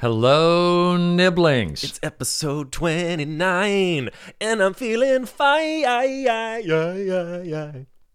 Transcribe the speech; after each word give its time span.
Hello, 0.00 0.96
nibblings. 0.96 1.84
It's 1.84 2.00
episode 2.02 2.72
29, 2.72 4.08
and 4.40 4.62
I'm 4.62 4.72
feeling 4.72 5.26
fine. 5.26 5.82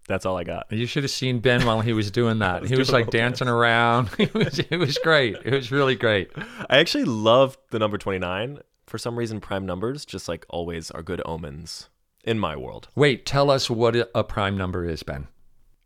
That's 0.07 0.25
all 0.25 0.35
I 0.35 0.43
got. 0.45 0.71
you 0.71 0.87
should 0.87 1.03
have 1.03 1.11
seen 1.11 1.41
Ben 1.41 1.63
while 1.63 1.81
he 1.81 1.93
was 1.93 2.09
doing 2.09 2.39
that. 2.39 2.61
was 2.61 2.71
he 2.71 2.75
was 2.75 2.87
doing 2.87 3.03
like 3.03 3.11
dancing 3.11 3.47
around. 3.47 4.09
It 4.17 4.33
was, 4.33 4.57
it 4.57 4.77
was 4.77 4.97
great. 4.97 5.37
It 5.45 5.53
was 5.53 5.71
really 5.71 5.93
great. 5.93 6.31
I 6.67 6.79
actually 6.79 7.03
love 7.03 7.55
the 7.69 7.77
number 7.77 7.99
29. 7.99 8.61
For 8.87 8.97
some 8.97 9.15
reason, 9.15 9.39
prime 9.39 9.67
numbers, 9.67 10.05
just 10.05 10.27
like 10.27 10.43
always, 10.49 10.89
are 10.89 11.03
good 11.03 11.21
omens 11.23 11.89
in 12.23 12.39
my 12.39 12.55
world. 12.55 12.87
Wait, 12.95 13.27
tell 13.27 13.51
us 13.51 13.69
what 13.69 13.95
a 14.15 14.23
prime 14.23 14.57
number 14.57 14.85
is, 14.85 15.03
Ben. 15.03 15.27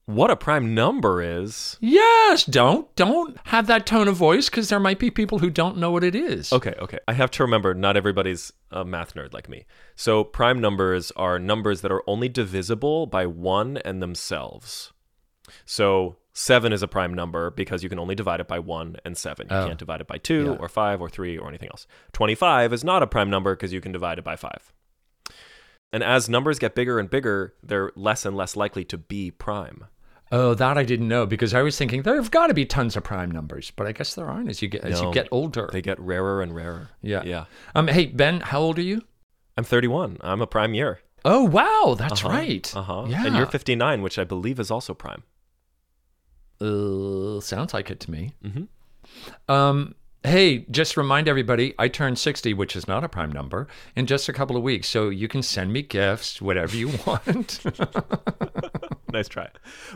What 0.10 0.32
a 0.32 0.36
prime 0.36 0.74
number 0.74 1.22
is. 1.22 1.78
Yes, 1.80 2.44
don't 2.44 2.94
don't 2.96 3.38
have 3.46 3.68
that 3.68 3.86
tone 3.86 4.08
of 4.08 4.16
voice 4.16 4.50
because 4.50 4.70
there 4.70 4.80
might 4.80 4.98
be 4.98 5.12
people 5.12 5.38
who 5.38 5.52
don't 5.52 5.78
know 5.78 5.92
what 5.92 6.04
it 6.04 6.16
is. 6.16 6.52
Okay, 6.52 6.74
okay. 6.80 6.98
I 7.08 7.14
have 7.14 7.30
to 7.30 7.44
remember 7.44 7.76
not 7.76 7.96
everybody's 7.96 8.52
a 8.72 8.84
math 8.84 9.14
nerd 9.14 9.36
like 9.36 9.48
me. 9.48 9.66
So, 9.96 10.24
prime 10.24 10.60
numbers 10.60 11.12
are 11.16 11.38
numbers 11.38 11.82
that 11.82 11.92
are 11.92 12.02
only 12.08 12.28
divisible 12.28 13.06
by 13.06 13.28
1 13.28 13.78
and 13.86 14.02
themselves. 14.02 14.92
So, 15.64 16.18
7 16.34 16.74
is 16.74 16.82
a 16.82 16.88
prime 16.88 17.14
number 17.14 17.52
because 17.52 17.84
you 17.84 17.90
can 17.90 18.00
only 18.00 18.16
divide 18.16 18.40
it 18.40 18.48
by 18.48 18.58
1 18.58 18.96
and 19.06 19.16
7. 19.16 19.46
You 19.52 19.56
Oh. 19.58 19.68
can't 19.68 19.78
divide 19.78 20.02
it 20.02 20.08
by 20.08 20.18
2 20.18 20.44
Yeah. 20.46 20.58
or 20.60 20.68
5 20.70 21.02
or 21.02 21.10
3 21.10 21.38
or 21.38 21.48
anything 21.48 21.70
else. 21.70 21.86
25 22.14 22.74
is 22.74 22.84
not 22.84 23.04
a 23.04 23.08
prime 23.08 23.30
number 23.30 23.56
because 23.56 23.74
you 23.74 23.80
can 23.80 23.92
divide 23.92 24.18
it 24.18 24.24
by 24.24 24.36
5. 24.36 24.74
And 25.94 26.04
as 26.04 26.28
numbers 26.28 26.58
get 26.58 26.74
bigger 26.74 26.98
and 26.98 27.12
bigger, 27.12 27.54
they're 27.62 27.92
less 27.96 28.26
and 28.26 28.36
less 28.36 28.56
likely 28.56 28.84
to 28.86 28.98
be 28.98 29.30
prime. 29.30 29.86
Oh, 30.32 30.54
that 30.54 30.78
I 30.78 30.84
didn't 30.84 31.08
know 31.08 31.26
because 31.26 31.54
I 31.56 31.62
was 31.64 31.76
thinking 31.78 32.04
there 32.04 32.16
have 32.16 32.30
got 32.30 32.48
to 32.48 32.54
be 32.54 32.66
tons 32.66 32.96
of 32.96 33.04
prime 33.04 33.32
numbers, 33.32 33.72
but 33.76 33.88
I 33.88 33.92
guess 33.94 34.14
there 34.14 34.28
aren't 34.28 34.50
as 34.50 34.62
you 34.62 34.68
get 34.68 34.84
as 34.84 35.02
you 35.02 35.12
get 35.12 35.28
older. 35.32 35.70
They 35.72 35.82
get 35.82 36.00
rarer 36.00 36.42
and 36.44 36.54
rarer. 36.56 36.90
yeah. 37.02 37.24
Yeah. 37.24 37.46
Um. 37.74 37.88
Hey, 37.88 38.06
Ben, 38.06 38.42
how 38.42 38.60
old 38.62 38.78
are 38.78 38.84
you? 38.84 39.02
I'm 39.58 39.64
31. 39.64 40.18
I'm 40.22 40.42
a 40.42 40.48
prime 40.48 40.74
year. 40.74 41.00
Oh, 41.26 41.44
wow, 41.44 41.96
that's 41.98 42.24
Uh-huh, 42.24 42.30
right. 42.30 42.74
Uh-huh. 42.76 43.06
Yeah. 43.10 43.26
And 43.26 43.36
you're 43.36 43.46
59, 43.46 44.02
which 44.02 44.18
I 44.18 44.24
believe 44.24 44.58
is 44.60 44.72
also 44.72 44.94
prime. 44.94 45.24
Uh, 46.62 47.40
sounds 47.42 47.74
like 47.74 47.90
it 47.90 48.00
to 48.02 48.12
me. 48.12 48.34
Mhm. 48.44 48.68
Um, 49.48 49.96
hey, 50.24 50.66
just 50.70 50.98
remind 50.98 51.28
everybody, 51.28 51.74
I 51.80 51.88
turned 51.88 52.20
60, 52.20 52.54
which 52.54 52.76
is 52.76 52.88
not 52.88 53.04
a 53.04 53.10
prime 53.10 53.32
number, 53.32 53.68
in 53.96 54.06
just 54.06 54.28
a 54.28 54.34
couple 54.34 54.58
of 54.58 54.64
weeks. 54.64 54.90
So 54.90 55.10
you 55.10 55.28
can 55.28 55.42
send 55.42 55.72
me 55.72 55.82
gifts, 55.82 56.42
whatever 56.42 56.76
you 56.76 56.92
want. 57.06 57.60
nice 59.14 59.28
try. 59.28 59.50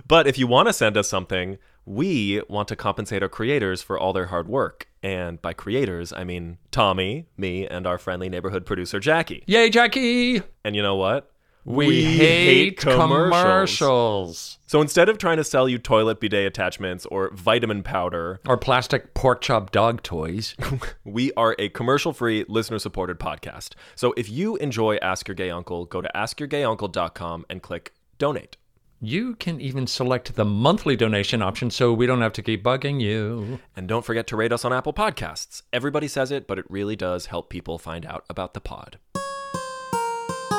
But 0.08 0.28
if 0.28 0.38
you 0.38 0.48
want 0.48 0.68
to 0.70 0.74
send 0.74 0.98
us 0.98 1.10
something, 1.10 1.58
we 1.86 2.42
want 2.48 2.68
to 2.70 2.76
compensate 2.76 3.22
our 3.22 3.30
creators 3.30 3.82
for 3.82 4.00
all 4.00 4.14
their 4.14 4.28
hard 4.28 4.48
work. 4.48 4.88
And 5.02 5.42
by 5.42 5.54
creators, 5.54 6.14
I 6.14 6.24
mean 6.24 6.58
Tommy, 6.72 7.26
me, 7.36 7.68
and 7.68 7.86
our 7.86 7.98
friendly 7.98 8.30
neighborhood 8.30 8.66
producer, 8.66 9.00
Jackie. 9.02 9.44
Yay, 9.48 9.70
Jackie! 9.70 10.42
And 10.64 10.76
you 10.76 10.82
know 10.82 10.96
what? 10.96 11.33
We, 11.66 12.04
hate, 12.04 12.78
commercials. 12.78 14.58
So 14.68 14.82
instead 14.82 15.08
of 15.08 15.18
trying 15.18 15.38
to 15.38 15.44
sell 15.44 15.70
you 15.70 15.78
toilet 15.78 16.20
bidet 16.20 16.46
attachments 16.46 17.06
or 17.06 17.30
vitamin 17.34 17.84
powder, 17.84 18.42
Or 18.48 18.58
plastic 18.58 19.14
pork 19.14 19.42
chop 19.42 19.72
dog 19.72 20.04
toys. 20.04 20.56
we 21.06 21.32
are 21.34 21.56
a 21.58 21.70
commercial 21.70 22.12
free, 22.12 22.44
listener 22.50 22.80
supported 22.80 23.20
podcast. 23.20 23.76
So 23.96 24.14
if 24.18 24.30
you 24.30 24.58
enjoy 24.58 24.98
Ask 24.98 25.28
Your 25.28 25.36
Gay 25.36 25.50
Uncle, 25.52 25.86
go 25.86 26.02
to 26.02 26.10
askyourgayuncle.com 26.14 27.46
and 27.50 27.62
click 27.62 27.94
donate. 28.18 28.58
You 29.00 29.36
can 29.36 29.60
even 29.60 29.86
select 29.86 30.36
the 30.36 30.46
monthly 30.46 30.96
donation 30.96 31.42
option 31.42 31.70
so 31.72 31.94
we 31.94 32.06
don't 32.06 32.22
have 32.22 32.32
to 32.34 32.42
keep 32.42 32.64
bugging 32.64 33.02
you. 33.02 33.60
And 33.76 33.88
don't 33.88 34.06
forget 34.06 34.28
to 34.28 34.38
rate 34.38 34.54
us 34.54 34.64
on 34.64 34.72
Apple 34.72 34.94
Podcasts. 34.94 35.62
Everybody 35.74 36.08
says 36.08 36.32
it, 36.32 36.48
but 36.48 36.58
it 36.58 36.66
really 36.70 36.96
does 36.96 37.26
help 37.26 37.50
people 37.50 37.78
find 37.78 38.06
out 38.06 38.24
about 38.30 38.54
the 38.54 38.62
pod. 38.62 39.00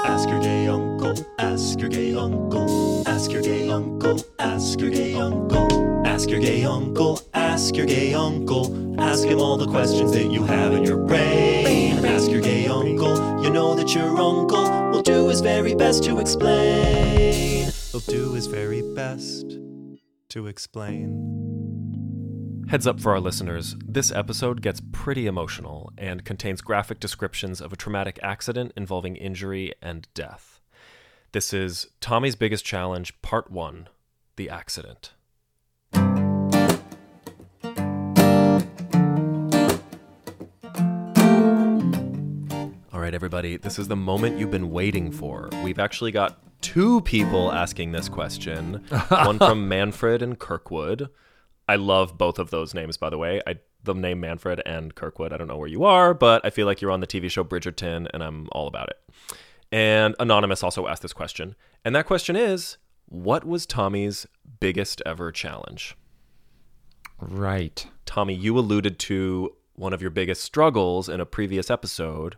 Ask 0.05 0.29
your 0.29 0.41
gay 0.41 0.69
uncle, 0.69 1.15
ask 1.39 1.81
your 1.81 1.89
gay 1.89 2.15
uncle, 2.15 3.09
ask 3.09 3.33
your 3.33 3.41
gay 3.41 3.71
uncle, 3.71 4.21
ask 4.39 4.79
your 4.79 4.91
gay 4.91 5.15
uncle, 5.15 6.05
ask 6.05 6.29
your 6.29 6.41
gay 6.41 6.63
uncle, 6.63 7.21
ask 7.33 7.75
your 7.75 7.87
gay 7.87 8.13
uncle, 8.13 9.01
ask 9.01 9.25
him 9.27 9.41
all 9.41 9.57
the 9.57 9.67
questions 9.67 10.13
that 10.13 10.31
you 10.31 10.45
have 10.45 10.75
in 10.75 10.85
your 10.85 10.99
brain. 10.99 12.05
Ask 12.05 12.31
your 12.31 12.43
gay 12.43 12.67
uncle, 12.67 13.43
you 13.43 13.49
know 13.49 13.75
that 13.75 13.95
your 13.95 14.21
uncle 14.21 14.91
will 14.91 15.03
do 15.03 15.29
his 15.29 15.41
very 15.41 15.75
best 15.75 16.05
to 16.05 16.21
explain. 16.21 17.71
He'll 17.91 18.01
do 18.01 18.35
his 18.35 18.47
very 18.47 18.83
best 18.95 19.59
to 20.29 20.49
explain. 20.49 21.44
Heads 22.75 22.89
up 22.89 22.99
for 22.99 23.13
our 23.13 23.21
listeners 23.21 23.77
this 23.87 24.11
episode 24.11 24.61
gets 24.61 24.83
pretty 24.91 25.29
emotional 25.29 25.93
and 25.97 26.25
contains 26.25 26.61
graphic 26.61 26.99
descriptions 26.99 27.61
of 27.61 27.73
a 27.73 27.77
traumatic 27.77 28.19
accident 28.21 28.73
involving 28.77 29.15
injury 29.15 29.73
and 29.81 30.09
death. 30.13 30.61
This 31.31 31.53
is 31.53 31.87
Tommy's 32.01 32.35
Biggest 32.35 32.65
Challenge, 32.65 33.23
Part 33.23 33.49
1 33.49 33.89
The 34.35 34.51
Accident. 34.51 35.13
All 42.93 42.99
right, 42.99 43.15
everybody, 43.15 43.57
this 43.57 43.79
is 43.79 43.87
the 43.87 43.95
moment 43.95 44.41
you've 44.41 44.51
been 44.51 44.73
waiting 44.73 45.13
for. 45.13 45.49
We've 45.63 45.79
actually 45.79 46.11
got 46.11 46.41
two 46.61 47.03
people 47.03 47.53
asking 47.53 47.93
this 47.93 48.09
question 48.09 48.85
one 49.11 49.39
from 49.39 49.69
Manfred 49.69 50.23
and 50.23 50.37
Kirkwood. 50.37 51.09
I 51.69 51.77
love 51.77 52.19
both 52.19 52.39
of 52.39 52.51
those 52.51 52.75
names, 52.75 52.97
by 52.97 53.11
the 53.11 53.19
way. 53.19 53.41
I 53.47 53.57
the 53.83 53.95
name 53.95 54.21
Manfred 54.21 54.63
and 54.65 54.95
Kirkwood. 54.95 55.33
I 55.33 55.37
don't 55.37 55.47
know 55.49 55.59
where 55.59 55.69
you 55.69 55.85
are, 55.85 56.15
but 56.15 56.43
I 56.45 56.49
feel 56.51 56.65
like 56.67 56.81
you're 56.81 56.91
on 56.91 57.01
the 57.01 57.07
TV 57.07 57.31
show 57.31 57.45
Bridgerton, 57.45 58.09
and 58.15 58.23
I'm 58.25 58.49
all 58.53 58.67
about 58.67 58.89
it. 58.89 58.99
And 59.71 60.15
Anonymous 60.19 60.63
also 60.63 60.87
asked 60.87 61.03
this 61.03 61.13
question. 61.13 61.55
And 61.85 61.95
that 61.95 62.07
question 62.07 62.35
is 62.37 62.79
What 63.07 63.45
was 63.45 63.67
Tommy's 63.67 64.27
biggest 64.61 65.03
ever 65.05 65.31
challenge? 65.33 65.97
Right. 67.21 67.87
Tommy, 68.07 68.35
you 68.35 68.59
alluded 68.59 68.99
to 69.01 69.55
one 69.75 69.93
of 69.93 70.01
your 70.01 70.11
biggest 70.11 70.43
struggles 70.43 71.09
in 71.09 71.21
a 71.21 71.27
previous 71.27 71.71
episode. 71.71 72.37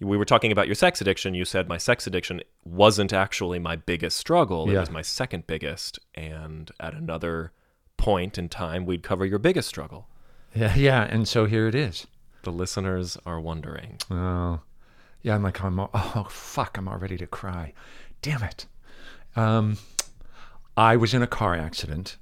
We 0.00 0.16
were 0.16 0.24
talking 0.24 0.50
about 0.50 0.66
your 0.66 0.74
sex 0.74 1.00
addiction. 1.00 1.34
You 1.34 1.44
said 1.44 1.68
my 1.68 1.76
sex 1.78 2.06
addiction 2.06 2.40
wasn't 2.64 3.12
actually 3.12 3.58
my 3.58 3.76
biggest 3.76 4.16
struggle, 4.16 4.68
it 4.68 4.72
Yeah. 4.72 4.80
was 4.80 4.90
my 4.90 5.02
second 5.02 5.46
biggest. 5.46 5.98
And 6.14 6.70
at 6.80 6.94
another 6.94 7.52
point 8.00 8.38
in 8.38 8.48
time, 8.48 8.86
we'd 8.86 9.02
cover 9.02 9.24
your 9.24 9.38
biggest 9.38 9.68
struggle. 9.68 10.08
Yeah, 10.54 10.74
yeah. 10.74 11.02
And 11.04 11.28
so 11.28 11.44
here 11.46 11.68
it 11.68 11.74
is. 11.74 12.06
The 12.42 12.50
listeners 12.50 13.16
are 13.26 13.38
wondering. 13.38 13.98
Oh, 14.10 14.60
yeah. 15.22 15.34
I'm 15.34 15.42
like, 15.42 15.62
I'm, 15.62 15.78
oh, 15.78 16.26
fuck, 16.30 16.76
I'm 16.78 16.88
all 16.88 16.96
ready 16.96 17.16
to 17.18 17.26
cry. 17.26 17.72
Damn 18.22 18.42
it. 18.42 18.66
Um, 19.36 19.78
I 20.76 20.96
was 20.96 21.14
in 21.14 21.22
a 21.22 21.26
car 21.26 21.54
accident. 21.54 22.16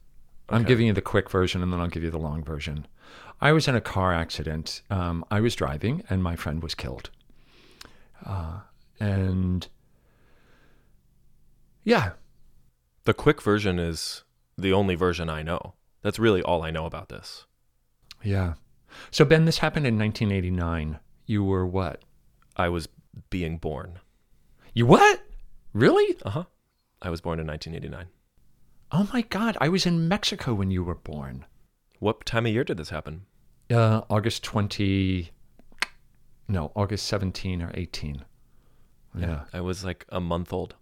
I'm 0.51 0.65
giving 0.65 0.87
you 0.87 0.93
the 0.93 1.03
quick 1.03 1.31
version 1.31 1.63
and 1.63 1.73
then 1.73 1.81
I'll 1.81 1.89
give 1.89 2.03
you 2.03 2.11
the 2.11 2.19
long 2.19 2.43
version. 2.43 2.87
I 3.41 3.53
was 3.53 3.69
in 3.69 3.75
a 3.77 3.81
car 3.81 4.13
accident. 4.13 4.83
Um, 4.91 5.25
I 5.31 5.41
was 5.41 5.55
driving 5.55 6.03
and 6.11 6.23
my 6.23 6.37
friend 6.37 6.63
was 6.63 6.75
killed. 6.75 7.11
Uh, 8.25 8.61
and 8.99 9.69
yeah, 11.85 12.13
The 13.09 13.15
quick 13.15 13.41
version 13.41 13.79
is 13.79 14.23
the 14.59 14.73
only 14.73 14.95
version 14.95 15.31
I 15.31 15.43
know. 15.43 15.75
That's 16.03 16.19
really 16.19 16.43
all 16.43 16.63
I 16.63 16.71
know 16.71 16.85
about 16.87 17.09
this. 17.09 17.47
yeah. 18.23 18.55
So, 19.11 19.25
Ben, 19.25 19.45
this 19.45 19.59
happened 19.59 19.87
in 19.87 19.99
1989. 19.99 20.99
You 21.27 21.45
were 21.45 21.67
what? 21.67 22.03
I 22.57 22.69
was 22.71 22.89
being 23.31 23.59
born. 23.59 23.99
You 24.73 24.87
what? 24.87 25.21
Really? 25.75 26.17
Uh 26.25 26.31
huh. 26.31 26.45
I 27.03 27.11
was 27.11 27.21
born 27.21 27.39
in 27.39 27.47
1989. 27.47 28.07
Oh 28.91 29.09
my 29.13 29.23
God. 29.23 29.57
I 29.61 29.69
was 29.69 29.85
in 29.87 30.09
Mexico 30.09 30.55
when 30.55 30.71
you 30.71 30.83
were 30.83 30.95
born. 30.95 31.45
What 32.01 32.25
time 32.25 32.47
of 32.47 32.53
year 32.53 32.65
did 32.65 32.79
this 32.79 32.89
happen? 32.91 33.27
Uh, 33.71 34.01
August 34.09 34.43
20, 34.45 35.31
no, 36.49 36.73
August 36.75 37.07
17 37.07 37.61
or 37.61 37.71
18. 37.75 38.25
Yeah. 39.15 39.45
I 39.53 39.61
was 39.61 39.85
like 39.85 40.07
a 40.09 40.21
month 40.21 40.53
old. 40.53 40.75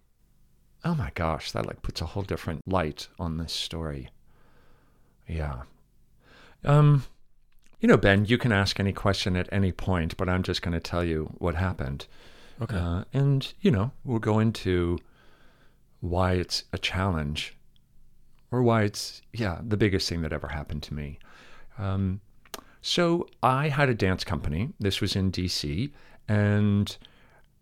Oh 0.83 0.95
my 0.95 1.11
gosh, 1.15 1.51
that 1.51 1.65
like 1.65 1.81
puts 1.81 2.01
a 2.01 2.05
whole 2.05 2.23
different 2.23 2.61
light 2.67 3.07
on 3.19 3.37
this 3.37 3.53
story. 3.53 4.09
Yeah. 5.27 5.63
Um, 6.63 7.03
you 7.79 7.87
know, 7.87 7.97
Ben, 7.97 8.25
you 8.25 8.37
can 8.37 8.51
ask 8.51 8.79
any 8.79 8.93
question 8.93 9.35
at 9.35 9.49
any 9.51 9.71
point, 9.71 10.17
but 10.17 10.29
I'm 10.29 10.43
just 10.43 10.61
going 10.61 10.73
to 10.73 10.79
tell 10.79 11.03
you 11.03 11.33
what 11.37 11.55
happened. 11.55 12.07
Okay. 12.61 12.75
Uh, 12.75 13.03
and, 13.13 13.53
you 13.61 13.69
know, 13.69 13.91
we'll 14.03 14.19
go 14.19 14.39
into 14.39 14.97
why 15.99 16.33
it's 16.33 16.63
a 16.73 16.77
challenge 16.77 17.55
or 18.51 18.63
why 18.63 18.83
it's, 18.83 19.21
yeah, 19.33 19.59
the 19.61 19.77
biggest 19.77 20.09
thing 20.09 20.21
that 20.21 20.33
ever 20.33 20.47
happened 20.47 20.81
to 20.83 20.93
me. 20.93 21.19
Um, 21.77 22.21
so 22.81 23.27
I 23.43 23.69
had 23.69 23.89
a 23.89 23.93
dance 23.93 24.23
company. 24.23 24.69
This 24.79 25.01
was 25.01 25.15
in 25.15 25.31
DC. 25.31 25.91
And 26.27 26.97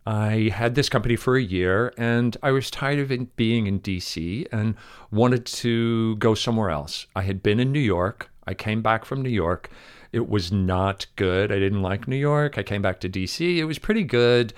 I 0.05 0.51
had 0.53 0.75
this 0.75 0.87
company 0.87 1.15
for 1.15 1.35
a 1.35 1.41
year 1.41 1.93
and 1.97 2.37
I 2.43 2.51
was 2.51 2.69
tired 2.69 2.99
of 2.99 3.35
being 3.35 3.65
in 3.65 3.79
DC 3.79 4.45
and 4.51 4.75
wanted 5.11 5.45
to 5.47 6.15
go 6.17 6.35
somewhere 6.35 6.69
else. 6.69 7.07
I 7.15 7.23
had 7.23 7.41
been 7.41 7.59
in 7.59 7.71
New 7.71 7.79
York. 7.79 8.29
I 8.45 8.53
came 8.53 8.81
back 8.81 9.05
from 9.05 9.23
New 9.23 9.29
York. 9.29 9.69
It 10.11 10.29
was 10.29 10.51
not 10.51 11.07
good. 11.15 11.51
I 11.51 11.59
didn't 11.59 11.81
like 11.81 12.07
New 12.07 12.15
York. 12.15 12.57
I 12.57 12.63
came 12.63 12.81
back 12.81 12.99
to 13.01 13.09
DC. 13.09 13.57
It 13.57 13.65
was 13.65 13.79
pretty 13.79 14.03
good. 14.03 14.53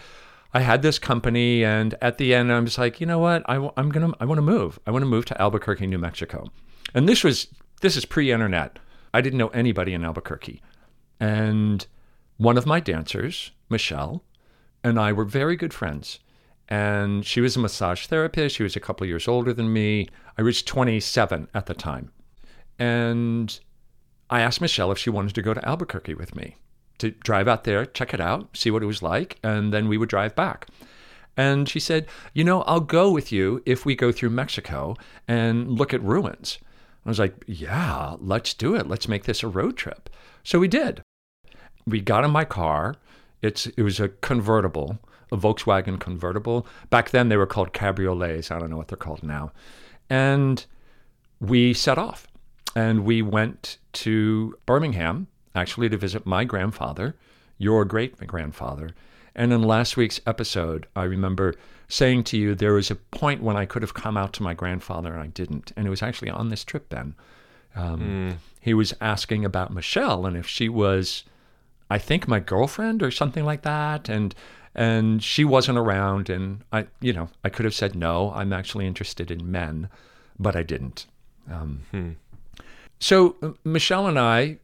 I 0.53 0.61
had 0.61 0.81
this 0.81 0.99
company, 0.99 1.63
and 1.63 1.95
at 2.01 2.17
the 2.17 2.33
end, 2.33 2.51
I'm 2.51 2.65
just 2.65 2.77
like, 2.77 3.01
you 3.01 3.07
know 3.07 3.19
what? 3.19 3.43
I, 3.47 3.55
am 3.55 3.89
gonna, 3.89 4.13
I 4.19 4.25
want 4.25 4.37
to 4.37 4.43
move. 4.43 4.79
I 4.87 4.91
want 4.91 5.01
to 5.01 5.07
move 5.07 5.25
to 5.25 5.41
Albuquerque, 5.41 5.87
New 5.87 5.97
Mexico. 5.97 6.51
And 6.93 7.07
this 7.07 7.23
was, 7.23 7.47
this 7.81 7.97
is 7.97 8.05
pre-internet. 8.05 8.79
I 9.13 9.21
didn't 9.21 9.39
know 9.39 9.49
anybody 9.49 9.93
in 9.93 10.05
Albuquerque, 10.05 10.61
and 11.19 11.85
one 12.37 12.57
of 12.57 12.65
my 12.65 12.79
dancers, 12.79 13.51
Michelle, 13.69 14.23
and 14.87 14.99
I 14.99 15.11
were 15.11 15.25
very 15.25 15.55
good 15.55 15.73
friends. 15.73 16.19
And 16.69 17.25
she 17.25 17.41
was 17.41 17.55
a 17.55 17.59
massage 17.59 18.07
therapist. 18.07 18.55
She 18.55 18.63
was 18.63 18.75
a 18.75 18.81
couple 18.81 19.05
of 19.05 19.09
years 19.09 19.27
older 19.27 19.53
than 19.53 19.71
me. 19.71 20.09
I 20.37 20.41
was 20.41 20.61
27 20.61 21.47
at 21.53 21.65
the 21.65 21.73
time. 21.73 22.11
And 22.77 23.57
I 24.29 24.41
asked 24.41 24.61
Michelle 24.61 24.91
if 24.91 24.97
she 24.97 25.09
wanted 25.09 25.35
to 25.35 25.41
go 25.41 25.53
to 25.53 25.67
Albuquerque 25.67 26.15
with 26.15 26.35
me 26.35 26.57
to 26.99 27.11
drive 27.11 27.47
out 27.47 27.63
there, 27.63 27.85
check 27.85 28.13
it 28.13 28.19
out, 28.19 28.55
see 28.57 28.71
what 28.71 28.83
it 28.83 28.87
was 28.87 29.03
like, 29.03 29.37
and 29.43 29.71
then 29.71 29.87
we 29.87 29.97
would 29.97 30.09
drive 30.09 30.35
back. 30.35 30.67
And 31.37 31.69
she 31.69 31.79
said, 31.79 32.07
You 32.33 32.43
know, 32.43 32.63
I'll 32.63 32.79
go 32.79 33.11
with 33.11 33.31
you 33.31 33.61
if 33.65 33.85
we 33.85 33.95
go 33.95 34.11
through 34.11 34.31
Mexico 34.31 34.95
and 35.27 35.69
look 35.69 35.93
at 35.93 36.01
ruins. 36.01 36.57
I 37.05 37.09
was 37.09 37.19
like, 37.19 37.43
Yeah, 37.45 38.15
let's 38.19 38.53
do 38.53 38.75
it. 38.75 38.87
Let's 38.87 39.07
make 39.07 39.25
this 39.25 39.43
a 39.43 39.47
road 39.47 39.77
trip. 39.77 40.09
So 40.43 40.59
we 40.59 40.67
did. 40.67 41.01
We 41.85 42.01
got 42.01 42.25
in 42.25 42.31
my 42.31 42.45
car. 42.45 42.95
It's, 43.41 43.67
it 43.67 43.81
was 43.81 43.99
a 43.99 44.09
convertible, 44.09 44.99
a 45.31 45.37
Volkswagen 45.37 45.99
convertible. 45.99 46.65
Back 46.89 47.11
then 47.11 47.29
they 47.29 47.37
were 47.37 47.45
called 47.45 47.73
cabriolets. 47.73 48.51
I 48.51 48.59
don't 48.59 48.69
know 48.69 48.77
what 48.77 48.87
they're 48.87 48.97
called 48.97 49.23
now. 49.23 49.51
And 50.09 50.65
we 51.39 51.73
set 51.73 51.97
off 51.97 52.27
and 52.75 53.05
we 53.05 53.21
went 53.21 53.77
to 53.93 54.57
Birmingham, 54.65 55.27
actually, 55.55 55.89
to 55.89 55.97
visit 55.97 56.25
my 56.25 56.43
grandfather, 56.43 57.15
your 57.57 57.85
great 57.85 58.25
grandfather. 58.27 58.91
And 59.35 59.53
in 59.53 59.61
last 59.61 59.97
week's 59.97 60.19
episode, 60.25 60.87
I 60.95 61.03
remember 61.03 61.53
saying 61.87 62.23
to 62.25 62.37
you 62.37 62.55
there 62.55 62.73
was 62.73 62.91
a 62.91 62.95
point 62.95 63.41
when 63.41 63.55
I 63.55 63.65
could 63.65 63.81
have 63.81 63.93
come 63.93 64.17
out 64.17 64.33
to 64.33 64.43
my 64.43 64.53
grandfather 64.53 65.13
and 65.13 65.21
I 65.21 65.27
didn't. 65.27 65.71
And 65.75 65.85
it 65.87 65.89
was 65.89 66.01
actually 66.01 66.29
on 66.29 66.49
this 66.49 66.63
trip, 66.63 66.89
Ben. 66.89 67.15
Um, 67.75 68.01
mm. 68.01 68.35
He 68.59 68.73
was 68.73 68.93
asking 68.99 69.45
about 69.45 69.73
Michelle 69.73 70.25
and 70.25 70.35
if 70.35 70.47
she 70.47 70.69
was, 70.69 71.23
I 71.89 71.97
think, 71.97 72.27
my 72.27 72.39
girlfriend 72.39 73.01
or 73.01 73.11
something 73.11 73.45
like 73.45 73.61
that. 73.63 74.09
And 74.09 74.33
and 74.75 75.23
she 75.23 75.43
wasn't 75.43 75.77
around. 75.77 76.29
And 76.29 76.63
I, 76.71 76.87
you 77.01 77.11
know, 77.11 77.29
I 77.43 77.49
could 77.49 77.65
have 77.65 77.73
said 77.73 77.95
no. 77.95 78.31
I'm 78.33 78.53
actually 78.53 78.85
interested 78.85 79.31
in 79.31 79.51
men, 79.51 79.89
but 80.37 80.55
I 80.55 80.63
didn't. 80.63 81.07
Um, 81.51 81.81
hmm. 81.91 82.11
So 82.99 83.35
uh, 83.41 83.51
Michelle 83.63 84.07
and 84.07 84.19
I 84.19 84.59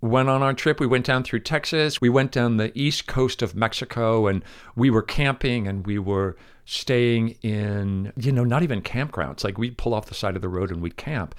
went 0.00 0.30
on 0.30 0.42
our 0.42 0.54
trip. 0.54 0.80
We 0.80 0.86
went 0.86 1.04
down 1.04 1.22
through 1.22 1.40
Texas. 1.40 2.00
We 2.00 2.08
went 2.08 2.32
down 2.32 2.56
the 2.56 2.76
east 2.78 3.06
coast 3.06 3.42
of 3.42 3.54
Mexico 3.54 4.26
and 4.26 4.42
we 4.74 4.88
were 4.88 5.02
camping 5.02 5.68
and 5.68 5.86
we 5.86 5.98
were 5.98 6.36
staying 6.64 7.36
in, 7.42 8.12
you 8.16 8.32
know, 8.32 8.44
not 8.44 8.62
even 8.62 8.80
campgrounds. 8.80 9.44
Like 9.44 9.58
we'd 9.58 9.76
pull 9.76 9.92
off 9.92 10.06
the 10.06 10.14
side 10.14 10.36
of 10.36 10.42
the 10.42 10.48
road 10.48 10.70
and 10.70 10.80
we'd 10.80 10.96
camp 10.96 11.34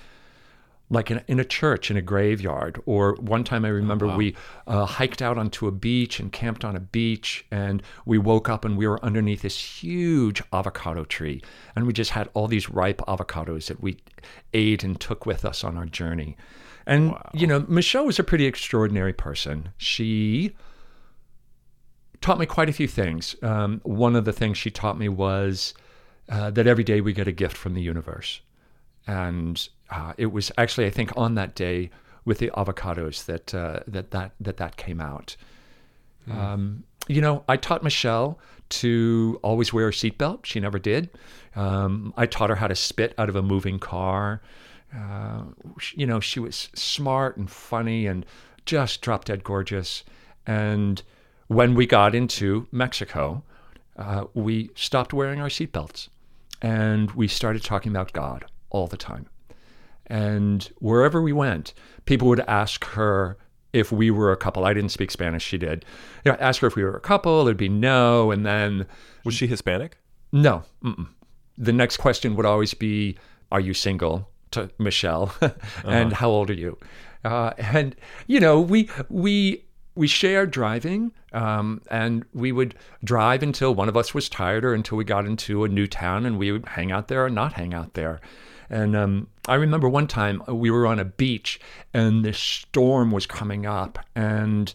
like 0.91 1.09
in, 1.09 1.23
in 1.27 1.39
a 1.39 1.45
church, 1.45 1.89
in 1.89 1.97
a 1.97 2.01
graveyard. 2.01 2.79
Or 2.85 3.15
one 3.15 3.43
time 3.43 3.63
I 3.63 3.69
remember 3.69 4.05
oh, 4.05 4.09
wow. 4.09 4.17
we 4.17 4.35
uh, 4.67 4.85
hiked 4.85 5.21
out 5.21 5.37
onto 5.37 5.65
a 5.65 5.71
beach 5.71 6.19
and 6.19 6.31
camped 6.31 6.65
on 6.65 6.75
a 6.75 6.81
beach, 6.81 7.45
and 7.49 7.81
we 8.05 8.17
woke 8.17 8.49
up 8.49 8.65
and 8.65 8.77
we 8.77 8.85
were 8.85 9.03
underneath 9.03 9.41
this 9.41 9.57
huge 9.57 10.43
avocado 10.51 11.05
tree. 11.05 11.41
And 11.75 11.87
we 11.87 11.93
just 11.93 12.11
had 12.11 12.29
all 12.33 12.47
these 12.47 12.69
ripe 12.69 13.01
avocados 13.07 13.67
that 13.67 13.81
we 13.81 13.97
ate 14.53 14.83
and 14.83 14.99
took 14.99 15.25
with 15.25 15.45
us 15.45 15.63
on 15.63 15.77
our 15.77 15.85
journey. 15.85 16.35
And, 16.85 17.11
wow. 17.11 17.29
you 17.33 17.47
know, 17.47 17.65
Michelle 17.67 18.05
was 18.05 18.19
a 18.19 18.23
pretty 18.23 18.45
extraordinary 18.45 19.13
person. 19.13 19.69
She 19.77 20.53
taught 22.19 22.37
me 22.37 22.45
quite 22.45 22.69
a 22.69 22.73
few 22.73 22.87
things. 22.87 23.35
Um, 23.41 23.79
one 23.83 24.15
of 24.15 24.25
the 24.25 24.33
things 24.33 24.57
she 24.57 24.69
taught 24.69 24.97
me 24.97 25.07
was 25.07 25.73
uh, 26.27 26.51
that 26.51 26.67
every 26.67 26.83
day 26.83 26.99
we 26.99 27.13
get 27.13 27.27
a 27.27 27.31
gift 27.31 27.55
from 27.55 27.75
the 27.75 27.81
universe. 27.81 28.41
And 29.07 29.67
uh, 29.89 30.13
it 30.17 30.27
was 30.27 30.51
actually, 30.57 30.85
I 30.85 30.89
think, 30.89 31.11
on 31.17 31.35
that 31.35 31.55
day 31.55 31.89
with 32.25 32.37
the 32.37 32.51
avocados 32.51 33.25
that 33.25 33.53
uh, 33.53 33.81
that, 33.87 34.11
that 34.11 34.31
that 34.39 34.57
that 34.57 34.77
came 34.77 35.01
out. 35.01 35.35
Mm. 36.27 36.37
Um, 36.37 36.83
you 37.07 37.21
know, 37.21 37.43
I 37.47 37.57
taught 37.57 37.83
Michelle 37.83 38.39
to 38.69 39.39
always 39.43 39.73
wear 39.73 39.89
a 39.89 39.91
seatbelt. 39.91 40.45
She 40.45 40.59
never 40.59 40.79
did. 40.79 41.09
Um, 41.55 42.13
I 42.15 42.25
taught 42.25 42.49
her 42.49 42.55
how 42.55 42.67
to 42.67 42.75
spit 42.75 43.13
out 43.17 43.27
of 43.27 43.35
a 43.35 43.41
moving 43.41 43.79
car. 43.79 44.41
Uh, 44.95 45.43
you 45.93 46.05
know, 46.05 46.19
she 46.19 46.39
was 46.39 46.69
smart 46.75 47.37
and 47.37 47.49
funny 47.49 48.07
and 48.07 48.25
just 48.65 49.01
drop 49.01 49.25
dead 49.25 49.43
gorgeous. 49.43 50.03
And 50.45 51.01
when 51.47 51.75
we 51.75 51.85
got 51.85 52.15
into 52.15 52.67
Mexico, 52.71 53.43
uh, 53.97 54.25
we 54.33 54.69
stopped 54.75 55.13
wearing 55.13 55.41
our 55.41 55.49
seatbelts 55.49 56.07
and 56.61 57.11
we 57.11 57.27
started 57.27 57.63
talking 57.63 57.91
about 57.91 58.13
God 58.13 58.45
all 58.71 58.87
the 58.87 58.97
time. 58.97 59.27
And 60.07 60.69
wherever 60.79 61.21
we 61.21 61.31
went, 61.31 61.73
people 62.05 62.27
would 62.27 62.41
ask 62.41 62.83
her 62.85 63.37
if 63.71 63.91
we 63.91 64.11
were 64.11 64.31
a 64.31 64.37
couple. 64.37 64.65
I 64.65 64.73
didn't 64.73 64.91
speak 64.91 65.11
Spanish, 65.11 65.43
she 65.43 65.57
did. 65.57 65.85
You 66.25 66.31
know, 66.31 66.37
ask 66.41 66.61
her 66.61 66.67
if 66.67 66.75
we 66.75 66.83
were 66.83 66.95
a 66.95 66.99
couple, 66.99 67.45
there'd 67.45 67.55
be 67.55 67.69
no. 67.69 68.31
And 68.31 68.45
then. 68.45 68.87
Was 69.23 69.35
she 69.35 69.47
Hispanic? 69.47 69.97
No. 70.31 70.63
Mm-mm. 70.83 71.07
The 71.57 71.71
next 71.71 71.97
question 71.97 72.35
would 72.35 72.45
always 72.45 72.73
be 72.73 73.17
Are 73.51 73.59
you 73.59 73.73
single? 73.73 74.27
to 74.51 74.69
Michelle. 74.77 75.33
and 75.41 76.11
uh-huh. 76.11 76.15
how 76.15 76.29
old 76.29 76.49
are 76.49 76.55
you? 76.55 76.77
Uh, 77.23 77.51
and, 77.57 77.95
you 78.27 78.39
know, 78.39 78.59
we, 78.59 78.89
we, 79.09 79.63
we 79.95 80.07
shared 80.07 80.51
driving, 80.51 81.11
um, 81.33 81.81
and 81.89 82.25
we 82.33 82.51
would 82.51 82.75
drive 83.03 83.43
until 83.43 83.73
one 83.73 83.89
of 83.89 83.97
us 83.97 84.13
was 84.13 84.29
tired 84.29 84.65
or 84.65 84.73
until 84.73 84.97
we 84.97 85.03
got 85.03 85.25
into 85.25 85.63
a 85.63 85.67
new 85.67 85.87
town 85.87 86.25
and 86.25 86.37
we 86.37 86.51
would 86.51 86.65
hang 86.65 86.91
out 86.91 87.07
there 87.07 87.25
or 87.25 87.29
not 87.29 87.53
hang 87.53 87.73
out 87.73 87.93
there. 87.93 88.19
And 88.71 88.95
um, 88.95 89.27
I 89.49 89.55
remember 89.55 89.89
one 89.89 90.07
time 90.07 90.41
we 90.47 90.71
were 90.71 90.87
on 90.87 90.97
a 90.97 91.05
beach 91.05 91.59
and 91.93 92.23
this 92.23 92.39
storm 92.39 93.11
was 93.11 93.25
coming 93.25 93.65
up, 93.65 93.99
and 94.15 94.73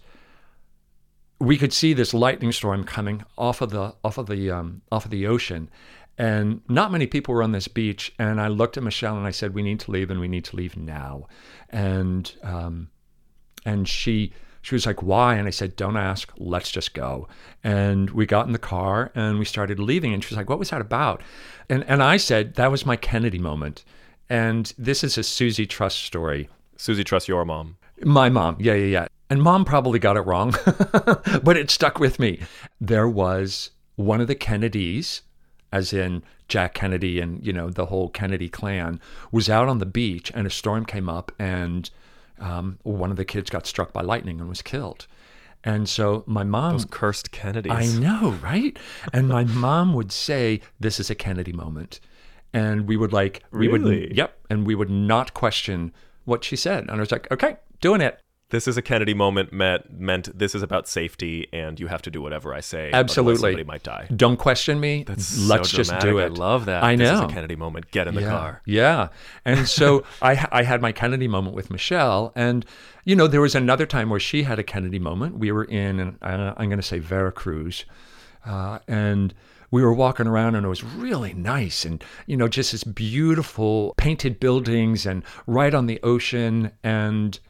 we 1.39 1.57
could 1.57 1.73
see 1.73 1.95
this 1.95 2.13
lightning 2.13 2.53
storm 2.53 2.85
coming 2.85 3.25
off 3.39 3.63
of 3.63 3.71
the 3.71 3.95
off 4.05 4.19
of 4.19 4.27
the 4.27 4.51
um, 4.51 4.83
off 4.93 5.07
of 5.07 5.11
the 5.11 5.27
ocean. 5.27 5.71
And 6.19 6.61
not 6.69 6.93
many 6.93 7.07
people 7.07 7.35
were 7.35 7.43
on 7.43 7.53
this 7.53 7.69
beach. 7.69 8.13
And 8.19 8.41
I 8.41 8.49
looked 8.49 8.77
at 8.77 8.83
Michelle 8.83 9.17
and 9.17 9.27
I 9.27 9.31
said, 9.31 9.55
"We 9.55 9.63
need 9.63 9.81
to 9.81 9.91
leave, 9.91 10.11
and 10.11 10.21
we 10.21 10.29
need 10.29 10.45
to 10.45 10.57
leave 10.57 10.77
now." 10.77 11.27
And 11.71 12.31
um, 12.43 12.91
and 13.65 13.89
she 13.89 14.35
she 14.67 14.75
was 14.75 14.85
like, 14.85 15.01
Why? 15.01 15.37
And 15.37 15.47
I 15.47 15.53
said, 15.53 15.77
Don't 15.77 15.97
ask, 15.97 16.33
let's 16.39 16.73
just 16.73 16.93
go. 16.93 17.29
And 17.63 18.11
we 18.11 18.27
got 18.27 18.49
in 18.49 18.53
the 18.53 18.59
car 18.59 19.13
and 19.15 19.39
we 19.39 19.45
started 19.45 19.79
leaving. 19.79 20.13
And 20.13 20.25
she 20.25 20.31
was 20.31 20.37
like, 20.37 20.51
What 20.51 20.59
was 20.59 20.71
that 20.71 20.81
about? 20.81 21.23
And, 21.71 21.85
and 21.85 22.03
I 22.03 22.17
said, 22.17 22.55
That 22.55 22.73
was 22.73 22.85
my 22.85 22.97
Kennedy 22.97 23.39
moment. 23.39 23.85
And 24.29 24.73
this 24.77 25.05
is 25.05 25.17
a 25.17 25.23
Susie 25.23 25.67
Trust 25.67 26.03
story. 26.03 26.49
Susie 26.77 27.05
Truss, 27.05 27.29
your 27.29 27.45
mom. 27.45 27.77
My 28.03 28.29
mom. 28.29 28.57
Yeah, 28.59 28.75
yeah, 28.75 28.87
yeah. 28.87 29.07
And 29.31 29.41
mom 29.41 29.65
probably 29.65 30.01
got 30.01 30.17
it 30.17 30.23
wrong, 30.23 30.51
but 31.45 31.57
it 31.57 31.71
stuck 31.71 32.01
with 32.01 32.19
me. 32.19 32.41
There 32.81 33.09
was 33.09 33.71
one 33.95 34.21
of 34.21 34.27
the 34.27 34.35
Kennedys, 34.35 35.23
as 35.71 35.93
in 35.93 36.25
Jack 36.49 36.75
Kennedy 36.75 37.21
and, 37.21 37.45
you 37.47 37.53
know, 37.53 37.71
the 37.71 37.87
whole 37.87 38.09
Kennedy 38.09 38.49
clan, 38.49 39.01
was 39.31 39.49
out 39.49 39.69
on 39.69 39.79
the 39.79 39.87
beach 39.87 40.33
and 40.35 40.45
a 40.45 40.51
storm 40.51 40.85
came 40.85 41.09
up 41.09 41.31
and 41.39 41.89
um, 42.39 42.79
one 42.83 43.11
of 43.11 43.17
the 43.17 43.25
kids 43.25 43.51
got 43.51 43.67
struck 43.67 43.93
by 43.93 44.03
lightning 44.03 44.41
and 44.41 44.49
was 44.49 44.63
killed. 44.63 45.07
And 45.65 45.89
so 45.89 46.23
my 46.27 46.45
mom. 46.45 46.73
Those 46.73 46.85
cursed 46.85 47.33
Kennedys. 47.33 47.73
I 47.73 47.87
know, 48.01 48.31
right? 48.43 48.79
And 49.13 49.29
my 49.29 49.45
mom 49.67 49.95
would 49.95 50.13
say, 50.13 50.61
This 50.79 51.01
is 51.01 51.11
a 51.11 51.15
Kennedy 51.15 51.53
moment. 51.53 52.01
And 52.53 52.87
we 52.87 52.97
would 52.97 53.13
like, 53.13 53.43
we 53.51 53.69
really? 53.69 54.09
would, 54.09 54.17
yep. 54.17 54.39
And 54.49 54.67
we 54.67 54.75
would 54.75 54.91
not 54.91 55.35
question 55.35 55.93
what 56.25 56.45
she 56.45 56.57
said. 56.57 56.83
And 56.83 56.93
I 56.93 56.97
was 56.97 57.11
like, 57.11 57.31
Okay, 57.33 57.57
doing 57.81 58.01
it 58.01 58.21
this 58.51 58.69
is 58.69 58.77
a 58.77 58.83
Kennedy 58.83 59.15
moment 59.15 59.53
meant 59.53 59.93
meant 59.93 60.37
this 60.39 60.55
is 60.55 60.63
about 60.63 60.87
safety 60.87 61.49
and 61.53 61.81
you 61.81 61.89
have 61.89 62.01
to 62.03 62.11
do 62.11 62.23
whatever 62.23 62.55
I 62.55 62.61
say. 62.61 62.91
Absolutely, 62.93 63.39
somebody 63.39 63.65
might 63.65 63.83
die. 63.83 64.07
Don't 64.15 64.37
question 64.37 64.79
me. 64.79 65.03
That's 65.03 65.39
Let's 65.39 65.71
so 65.71 65.77
just 65.79 65.99
do 65.99 66.19
it. 66.19 66.25
I 66.25 66.29
love 66.29 66.67
that. 66.67 66.85
I 66.85 66.95
know. 66.95 67.05
This 67.05 67.25
is 67.25 67.33
a 67.33 67.35
Kennedy 67.35 67.57
moment. 67.57 67.91
Get 67.91 68.07
in 68.07 68.15
the 68.15 68.21
yeah. 68.21 68.31
car. 68.31 68.63
Yeah, 68.65 69.09
and 69.45 69.69
so 69.69 70.05
I 70.23 70.47
I 70.53 70.63
had 70.63 70.81
my 70.81 70.93
Kennedy 70.93 71.27
moment 71.27 71.57
with 71.57 71.71
Michelle, 71.71 72.33
and 72.37 72.65
you 73.05 73.17
know 73.17 73.27
there 73.27 73.41
was 73.41 73.57
another 73.57 73.87
time 73.87 74.11
where 74.11 74.21
she 74.21 74.45
had 74.45 74.59
a 74.59 74.65
Kennedy 74.65 75.01
moment. 75.01 75.39
We 75.39 75.51
were 75.51 75.65
in, 75.65 75.99
and 75.99 76.19
I'm 76.23 76.69
going 76.69 76.77
to 76.77 76.83
say 76.83 77.01
Veracruz, 77.01 77.85
uh, 78.45 78.79
and 78.87 79.35
we 79.73 79.83
were 79.83 79.93
walking 79.93 80.29
around 80.29 80.55
and 80.55 80.65
it 80.65 80.69
was 80.69 80.85
really 80.85 81.35
nice 81.35 81.85
and 81.85 82.03
you 82.27 82.37
know 82.37 82.47
just 82.47 82.71
this 82.71 82.85
beautiful 82.85 83.95
painted 83.97 84.39
buildings 84.39 85.05
and 85.05 85.25
right 85.49 85.75
on 85.75 85.87
the 85.87 86.01
ocean 86.05 86.71
and 86.85 87.41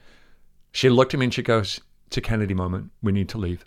she 0.77 0.91
looked 0.91 1.15
at 1.15 1.21
me 1.21 1.25
and 1.25 1.35
she 1.35 1.43
goes, 1.43 1.81
It's 2.07 2.19
a 2.19 2.21
Kennedy 2.21 2.53
moment. 2.53 2.91
We 3.03 3.11
need 3.11 3.31
to 3.31 3.39
leave. 3.39 3.65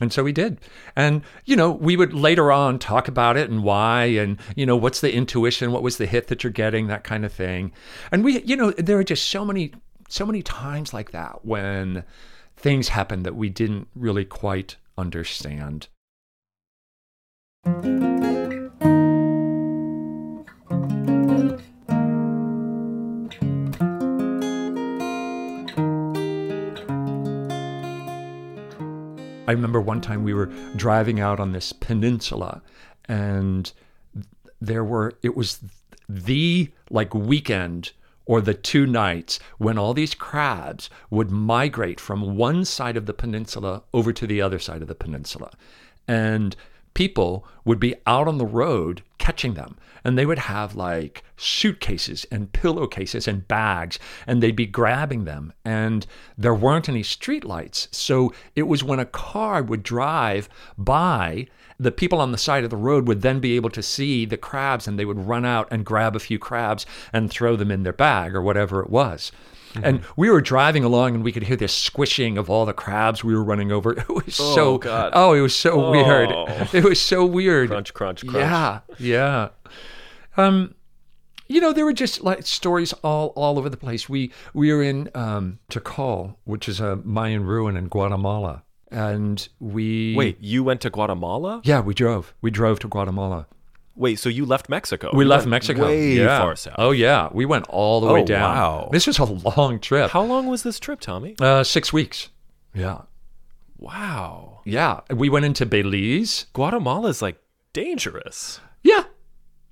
And 0.00 0.12
so 0.12 0.24
we 0.24 0.32
did. 0.32 0.58
And, 0.96 1.22
you 1.44 1.54
know, 1.54 1.70
we 1.70 1.96
would 1.96 2.12
later 2.12 2.50
on 2.50 2.80
talk 2.80 3.06
about 3.06 3.36
it 3.36 3.48
and 3.50 3.62
why 3.62 4.06
and, 4.06 4.36
you 4.56 4.66
know, 4.66 4.76
what's 4.76 5.00
the 5.00 5.12
intuition? 5.12 5.70
What 5.70 5.82
was 5.82 5.98
the 5.98 6.06
hit 6.06 6.26
that 6.26 6.42
you're 6.42 6.50
getting? 6.50 6.88
That 6.88 7.04
kind 7.04 7.24
of 7.24 7.32
thing. 7.32 7.70
And 8.10 8.24
we, 8.24 8.42
you 8.42 8.56
know, 8.56 8.72
there 8.72 8.98
are 8.98 9.04
just 9.04 9.28
so 9.28 9.44
many 9.44 9.72
so 10.08 10.26
many 10.26 10.42
times 10.42 10.92
like 10.92 11.12
that 11.12 11.44
when 11.44 12.02
things 12.56 12.88
happened 12.88 13.24
that 13.24 13.36
we 13.36 13.48
didn't 13.48 13.86
really 13.94 14.24
quite 14.24 14.74
understand. 14.98 15.86
I 29.50 29.52
remember 29.52 29.80
one 29.80 30.00
time 30.00 30.22
we 30.22 30.32
were 30.32 30.46
driving 30.76 31.18
out 31.18 31.40
on 31.40 31.50
this 31.50 31.72
peninsula 31.72 32.62
and 33.06 33.72
there 34.60 34.84
were 34.84 35.14
it 35.24 35.36
was 35.36 35.58
the 36.08 36.70
like 36.88 37.12
weekend 37.12 37.90
or 38.26 38.40
the 38.40 38.54
two 38.54 38.86
nights 38.86 39.40
when 39.58 39.76
all 39.76 39.92
these 39.92 40.14
crabs 40.14 40.88
would 41.10 41.32
migrate 41.32 41.98
from 41.98 42.36
one 42.36 42.64
side 42.64 42.96
of 42.96 43.06
the 43.06 43.12
peninsula 43.12 43.82
over 43.92 44.12
to 44.12 44.24
the 44.24 44.40
other 44.40 44.60
side 44.60 44.82
of 44.82 44.88
the 44.88 44.94
peninsula. 44.94 45.50
And 46.06 46.54
people 46.94 47.46
would 47.64 47.80
be 47.80 47.94
out 48.06 48.28
on 48.28 48.38
the 48.38 48.46
road 48.46 49.02
catching 49.18 49.54
them. 49.54 49.76
And 50.02 50.16
they 50.16 50.24
would 50.24 50.38
have 50.38 50.74
like 50.74 51.22
suitcases 51.36 52.24
and 52.30 52.52
pillowcases 52.52 53.28
and 53.28 53.46
bags 53.46 53.98
and 54.26 54.42
they'd 54.42 54.56
be 54.56 54.66
grabbing 54.66 55.24
them. 55.24 55.52
And 55.64 56.06
there 56.38 56.54
weren't 56.54 56.88
any 56.88 57.02
streetlights 57.02 57.94
so 57.94 58.32
it 58.56 58.62
was 58.62 58.82
when 58.82 58.98
a 58.98 59.04
car 59.04 59.62
would 59.62 59.82
drive 59.82 60.48
by 60.78 61.46
the 61.78 61.92
people 61.92 62.20
on 62.20 62.32
the 62.32 62.38
side 62.38 62.64
of 62.64 62.70
the 62.70 62.76
road 62.76 63.08
would 63.08 63.22
then 63.22 63.40
be 63.40 63.56
able 63.56 63.70
to 63.70 63.82
see 63.82 64.26
the 64.26 64.36
crabs 64.36 64.86
and 64.86 64.98
they 64.98 65.04
would 65.04 65.26
run 65.26 65.46
out 65.46 65.68
and 65.70 65.86
grab 65.86 66.14
a 66.14 66.20
few 66.20 66.38
crabs 66.38 66.84
and 67.12 67.30
throw 67.30 67.56
them 67.56 67.70
in 67.70 67.82
their 67.82 67.92
bag 67.92 68.34
or 68.34 68.42
whatever 68.42 68.80
it 68.80 68.90
was 68.90 69.32
Mm-hmm. 69.70 69.84
and 69.84 70.00
we 70.16 70.28
were 70.30 70.40
driving 70.40 70.82
along 70.82 71.14
and 71.14 71.22
we 71.24 71.30
could 71.32 71.44
hear 71.44 71.56
this 71.56 71.72
squishing 71.72 72.36
of 72.38 72.50
all 72.50 72.66
the 72.66 72.72
crabs 72.72 73.22
we 73.22 73.34
were 73.34 73.44
running 73.44 73.70
over. 73.70 73.92
It 74.00 74.08
was 74.08 74.34
so 74.34 74.78
God. 74.78 75.12
oh, 75.14 75.32
it 75.32 75.40
was 75.40 75.54
so 75.54 75.90
weird. 75.90 76.30
Oh. 76.32 76.68
It 76.72 76.82
was 76.84 77.00
so 77.00 77.24
weird. 77.24 77.68
Crunch, 77.70 77.94
crunch, 77.94 78.26
crunch. 78.26 78.36
Yeah, 78.36 78.80
yeah. 78.98 79.48
Um, 80.36 80.74
you 81.48 81.60
know, 81.60 81.72
there 81.72 81.84
were 81.84 81.92
just 81.92 82.22
like 82.22 82.46
stories 82.46 82.92
all 83.04 83.28
all 83.36 83.58
over 83.58 83.68
the 83.68 83.76
place. 83.76 84.08
We 84.08 84.32
we 84.54 84.72
were 84.72 84.82
in 84.82 85.08
um, 85.14 85.58
Tikal, 85.70 86.36
which 86.44 86.68
is 86.68 86.80
a 86.80 86.96
Mayan 86.96 87.44
ruin 87.44 87.76
in 87.76 87.88
Guatemala, 87.88 88.62
and 88.90 89.48
we 89.58 90.14
Wait, 90.16 90.38
you 90.40 90.62
went 90.64 90.80
to 90.82 90.90
Guatemala? 90.90 91.60
Yeah, 91.64 91.80
we 91.80 91.94
drove. 91.94 92.34
We 92.40 92.50
drove 92.50 92.78
to 92.80 92.88
Guatemala. 92.88 93.46
Wait, 94.00 94.18
so 94.18 94.30
you 94.30 94.46
left 94.46 94.70
Mexico? 94.70 95.10
We 95.12 95.24
You 95.24 95.28
left 95.28 95.46
Mexico. 95.46 95.84
Way 95.84 96.12
yeah. 96.14 96.40
far 96.40 96.56
south. 96.56 96.74
Oh 96.78 96.90
yeah, 96.90 97.28
we 97.32 97.44
went 97.44 97.66
all 97.68 98.00
the 98.00 98.10
way 98.12 98.22
Oh, 98.22 98.24
down. 98.24 98.56
wow. 98.56 98.88
This 98.90 99.06
was 99.06 99.18
a 99.18 99.24
long 99.24 99.78
trip. 99.78 100.10
How 100.10 100.22
long 100.22 100.46
was 100.46 100.62
this 100.62 100.80
trip, 100.80 101.00
Tommy? 101.00 101.36
Uh, 101.38 101.62
six 101.62 101.92
weeks. 101.92 102.30
Yeah, 102.74 103.02
Wow. 103.78 104.60
yeah. 104.64 105.00
We 105.10 105.28
went 105.28 105.44
into 105.44 105.66
Belize. 105.66 106.46
Guatemala 106.54 107.08
is 107.08 107.20
like 107.22 107.38
dangerous. 107.72 108.60
Yeah, 108.82 109.04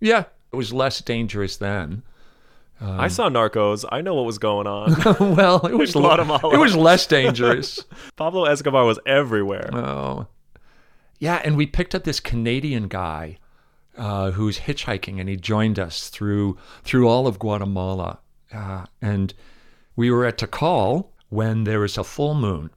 yeah. 0.00 0.24
It 0.52 0.56
was 0.56 0.72
less 0.72 1.00
dangerous 1.00 1.56
then. 1.56 2.02
Um, 2.80 3.00
I 3.00 3.08
saw 3.08 3.28
Narcos. 3.28 3.84
I 3.90 4.00
know 4.02 4.14
what 4.14 4.24
was 4.24 4.38
going 4.38 4.66
on. 4.66 4.94
well, 5.36 5.66
it 5.66 5.74
was 5.74 5.92
Guatemala. 5.92 6.54
It 6.54 6.58
was 6.58 6.76
less 6.76 7.06
dangerous. 7.06 7.80
Pablo 8.16 8.44
Escobar 8.44 8.84
was 8.84 8.98
everywhere. 9.04 9.70
oh, 9.74 10.26
yeah. 11.18 11.40
And 11.44 11.56
we 11.56 11.66
picked 11.66 11.94
up 11.94 12.04
this 12.04 12.20
Canadian 12.20 12.88
guy 12.88 13.38
uh, 13.98 14.30
who's 14.30 14.60
hitchhiking, 14.60 15.20
and 15.20 15.28
he 15.28 15.36
joined 15.36 15.78
us 15.78 16.08
through 16.08 16.56
through 16.84 17.08
all 17.08 17.26
of 17.26 17.38
Guatemala. 17.38 18.20
Uh, 18.52 18.86
and 19.02 19.34
we 19.96 20.10
were 20.10 20.24
at 20.24 20.38
Tikal 20.38 21.08
when 21.28 21.64
there 21.64 21.80
was 21.80 21.98
a 21.98 22.04
full 22.04 22.34
moon, 22.34 22.70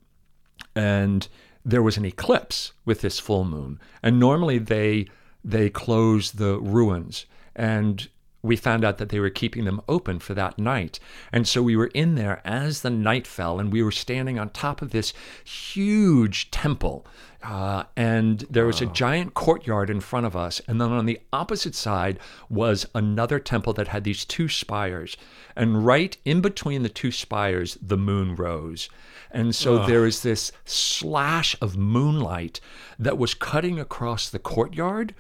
and 0.76 1.28
there 1.64 1.84
was 1.84 1.98
an 1.98 2.06
eclipse 2.06 2.74
with 2.86 3.02
this 3.02 3.20
full 3.20 3.46
moon. 3.46 3.80
And 4.04 4.20
normally 4.20 4.58
they 4.58 5.08
they 5.44 5.70
close 5.70 6.34
the 6.34 6.60
ruins, 6.60 7.26
and 7.56 8.10
we 8.44 8.56
found 8.56 8.84
out 8.84 8.98
that 8.98 9.10
they 9.10 9.20
were 9.20 9.30
keeping 9.30 9.66
them 9.66 9.82
open 9.88 10.20
for 10.20 10.34
that 10.34 10.58
night. 10.58 11.00
And 11.32 11.48
so 11.48 11.62
we 11.62 11.76
were 11.76 11.92
in 11.94 12.16
there 12.16 12.42
as 12.44 12.82
the 12.82 12.90
night 12.90 13.28
fell, 13.28 13.60
and 13.60 13.72
we 13.72 13.84
were 13.84 13.92
standing 13.92 14.40
on 14.40 14.50
top 14.50 14.82
of 14.82 14.92
this 14.92 15.14
huge 15.44 16.50
temple. 16.52 17.06
Uh, 17.44 17.84
and 17.98 18.46
there 18.52 18.68
was 18.68 18.82
a 18.82 18.86
giant 18.86 19.34
courtyard 19.34 19.90
in 19.90 20.00
front 20.00 20.26
of 20.26 20.36
us. 20.36 20.62
And 20.68 20.80
then 20.80 20.92
on 20.92 21.06
the 21.06 21.20
opposite 21.34 21.74
side 21.74 22.20
was 22.50 22.86
another 22.94 23.40
temple 23.40 23.74
that 23.74 23.88
had 23.88 24.04
these 24.04 24.26
two 24.26 24.48
spires. 24.48 25.18
And 25.56 25.86
right 25.86 26.16
in 26.24 26.42
between 26.42 26.84
the 26.84 26.90
two 26.90 27.12
spires, 27.12 27.78
the 27.82 27.98
moon 27.98 28.36
rose. 28.36 28.90
And 29.32 29.56
so 29.56 29.86
there 29.86 30.06
is 30.06 30.22
this 30.22 30.52
slash 30.66 31.56
of 31.62 31.78
moonlight 31.78 32.60
that 33.00 33.18
was 33.18 33.34
cutting 33.34 33.80
across 33.80 34.30
the 34.30 34.40
courtyard 34.40 35.16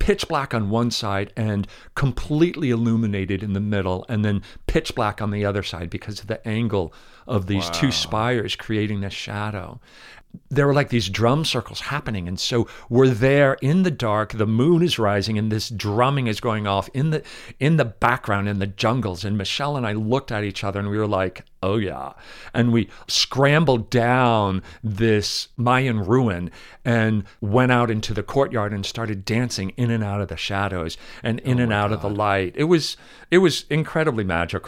pitch 0.00 0.26
black 0.26 0.52
on 0.52 0.68
one 0.70 0.90
side 0.90 1.32
and 1.36 1.68
completely 1.94 2.70
illuminated 2.70 3.44
in 3.44 3.52
the 3.52 3.60
middle, 3.60 4.04
and 4.08 4.24
then 4.24 4.42
pitch 4.70 4.94
black 4.94 5.20
on 5.20 5.32
the 5.32 5.44
other 5.44 5.64
side 5.64 5.90
because 5.90 6.20
of 6.20 6.28
the 6.28 6.46
angle 6.46 6.94
of 7.26 7.48
these 7.48 7.68
two 7.70 7.90
spires 7.90 8.54
creating 8.54 9.00
this 9.00 9.12
shadow. 9.12 9.80
There 10.48 10.64
were 10.64 10.74
like 10.74 10.90
these 10.90 11.08
drum 11.08 11.44
circles 11.44 11.80
happening, 11.80 12.28
and 12.28 12.38
so 12.38 12.68
we're 12.88 13.08
there 13.08 13.54
in 13.54 13.82
the 13.82 13.90
dark. 13.90 14.32
The 14.32 14.46
moon 14.46 14.80
is 14.80 14.96
rising, 14.96 15.36
and 15.38 15.50
this 15.50 15.68
drumming 15.68 16.28
is 16.28 16.38
going 16.38 16.68
off 16.68 16.88
in 16.94 17.10
the 17.10 17.24
in 17.58 17.78
the 17.78 17.84
background 17.84 18.48
in 18.48 18.60
the 18.60 18.68
jungles. 18.68 19.24
And 19.24 19.36
Michelle 19.36 19.76
and 19.76 19.84
I 19.84 19.92
looked 19.92 20.30
at 20.30 20.44
each 20.44 20.62
other, 20.62 20.78
and 20.78 20.88
we 20.88 20.98
were 20.98 21.08
like, 21.08 21.44
"Oh 21.64 21.78
yeah!" 21.78 22.12
And 22.54 22.72
we 22.72 22.88
scrambled 23.08 23.90
down 23.90 24.62
this 24.84 25.48
Mayan 25.56 25.98
ruin 25.98 26.52
and 26.84 27.24
went 27.40 27.72
out 27.72 27.90
into 27.90 28.14
the 28.14 28.22
courtyard 28.22 28.72
and 28.72 28.86
started 28.86 29.24
dancing 29.24 29.70
in 29.70 29.90
and 29.90 30.04
out 30.04 30.20
of 30.20 30.28
the 30.28 30.36
shadows 30.36 30.96
and 31.24 31.40
in 31.40 31.58
oh 31.58 31.64
and 31.64 31.72
out 31.72 31.92
of 31.92 32.02
the 32.02 32.10
light. 32.10 32.54
It 32.56 32.64
was 32.64 32.96
it 33.32 33.38
was 33.38 33.64
incredibly 33.68 34.24
magical. 34.24 34.59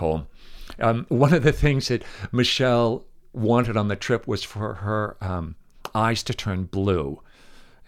Um, 0.78 1.06
one 1.08 1.32
of 1.34 1.42
the 1.42 1.52
things 1.52 1.88
that 1.88 2.02
Michelle 2.32 3.04
wanted 3.32 3.76
on 3.76 3.88
the 3.88 3.96
trip 3.96 4.26
was 4.26 4.42
for 4.42 4.74
her 4.74 5.16
um, 5.20 5.54
eyes 5.94 6.22
to 6.24 6.34
turn 6.34 6.64
blue, 6.64 7.20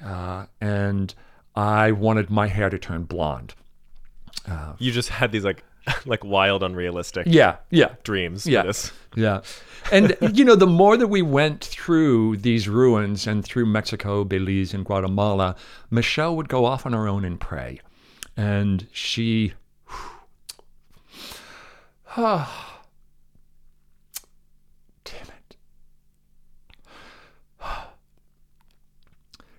uh, 0.05 0.47
and 0.61 1.15
I 1.57 1.93
wanted 1.93 2.31
my 2.31 2.49
hair 2.49 2.71
to 2.71 2.79
turn 2.79 3.05
blonde. 3.05 3.55
You 4.79 4.93
just 4.93 5.09
had 5.09 5.33
these 5.33 5.45
like 5.45 5.65
like 6.07 6.25
wild, 6.25 6.63
unrealistic 6.63 7.27
Yeah, 7.29 7.57
yeah, 7.71 7.95
dreams. 8.05 8.47
Yeah. 8.47 8.63
This. 8.63 8.93
yeah. 9.15 9.41
And 9.93 10.17
you 10.33 10.45
know, 10.45 10.57
the 10.57 10.67
more 10.67 10.97
that 10.97 11.09
we 11.09 11.23
went 11.23 11.65
through 11.65 12.39
these 12.39 12.69
ruins 12.69 13.27
and 13.27 13.45
through 13.45 13.67
Mexico, 13.67 14.25
Belize, 14.25 14.73
and 14.75 14.85
Guatemala, 14.85 15.57
Michelle 15.91 16.37
would 16.37 16.49
go 16.49 16.65
off 16.65 16.87
on 16.87 16.93
her 16.93 17.07
own 17.09 17.25
and 17.25 17.41
pray, 17.41 17.81
and 18.37 18.87
she. 18.93 19.55
Damn 22.17 22.47
it. 25.05 25.57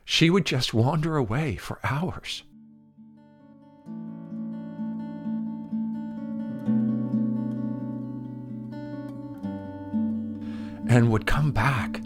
She 0.05 0.29
would 0.29 0.45
just 0.45 0.73
wander 0.73 1.17
away 1.17 1.57
for 1.57 1.79
hours. 1.83 2.43
and 10.87 11.11
would 11.11 11.25
come 11.25 11.51
back 11.51 11.99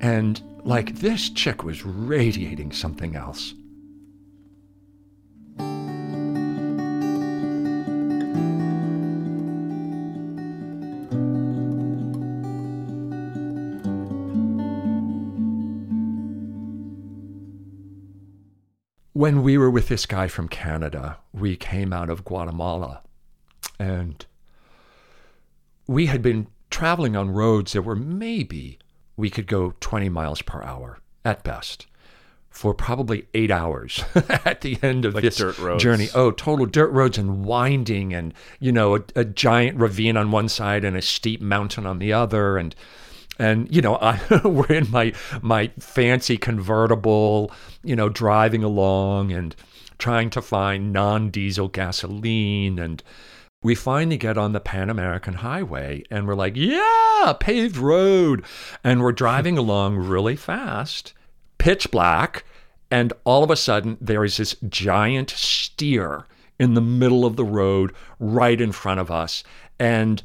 and 0.00 0.40
like 0.64 0.96
this 0.96 1.30
chick 1.30 1.64
was 1.64 1.84
radiating 1.84 2.70
something 2.70 3.16
else 3.16 3.54
when 19.28 19.42
we 19.42 19.58
were 19.58 19.68
with 19.70 19.88
this 19.88 20.06
guy 20.06 20.26
from 20.26 20.48
Canada, 20.48 21.18
we 21.34 21.54
came 21.54 21.92
out 21.92 22.08
of 22.08 22.24
Guatemala 22.24 23.02
and 23.78 24.24
we 25.86 26.06
had 26.06 26.22
been 26.22 26.46
traveling 26.70 27.14
on 27.14 27.30
roads 27.30 27.74
that 27.74 27.82
were 27.82 27.94
maybe 27.94 28.78
we 29.18 29.28
could 29.28 29.46
go 29.46 29.74
20 29.80 30.08
miles 30.08 30.40
per 30.40 30.62
hour 30.62 31.00
at 31.26 31.44
best 31.44 31.86
for 32.48 32.72
probably 32.72 33.26
eight 33.34 33.50
hours 33.50 34.02
at 34.46 34.62
the 34.62 34.78
end 34.82 35.04
of 35.04 35.14
Like 35.14 35.24
this 35.24 35.36
dirt 35.36 35.58
roads. 35.58 35.82
journey. 35.82 36.08
Oh, 36.14 36.30
total 36.30 36.64
dirt 36.64 36.90
roads 36.90 37.18
and 37.18 37.44
winding, 37.44 38.14
and 38.14 38.32
you 38.58 38.72
know, 38.72 38.96
a, 38.96 39.00
a 39.14 39.24
giant 39.26 39.76
ravine 39.78 40.16
on 40.16 40.30
one 40.30 40.48
side 40.48 40.84
and 40.86 40.96
a 40.96 41.02
steep 41.02 41.42
mountain 41.42 41.84
on 41.84 41.98
the 41.98 42.14
other, 42.14 42.56
and 42.56 42.74
and 43.38 43.74
you 43.74 43.80
know, 43.80 43.96
I 43.96 44.20
we're 44.44 44.66
in 44.66 44.90
my 44.90 45.12
my 45.42 45.70
fancy 45.78 46.36
convertible, 46.36 47.52
you 47.82 47.96
know, 47.96 48.08
driving 48.08 48.64
along 48.64 49.32
and 49.32 49.54
trying 49.98 50.30
to 50.30 50.42
find 50.42 50.92
non-diesel 50.92 51.68
gasoline 51.68 52.78
and 52.78 53.02
we 53.62 53.74
finally 53.74 54.16
get 54.16 54.38
on 54.38 54.52
the 54.52 54.60
Pan 54.60 54.88
American 54.88 55.34
Highway 55.34 56.04
and 56.10 56.26
we're 56.26 56.36
like, 56.36 56.56
yeah, 56.56 57.34
paved 57.40 57.76
road. 57.76 58.44
And 58.84 59.02
we're 59.02 59.12
driving 59.12 59.58
along 59.58 59.96
really 59.96 60.36
fast, 60.36 61.12
pitch 61.58 61.90
black. 61.90 62.44
And 62.90 63.12
all 63.24 63.42
of 63.42 63.50
a 63.50 63.56
sudden, 63.56 63.98
there 64.00 64.24
is 64.24 64.36
this 64.36 64.54
giant 64.68 65.30
steer 65.30 66.26
in 66.58 66.74
the 66.74 66.80
middle 66.80 67.24
of 67.24 67.36
the 67.36 67.44
road 67.44 67.92
right 68.18 68.60
in 68.60 68.72
front 68.72 69.00
of 69.00 69.10
us. 69.10 69.42
And 69.78 70.22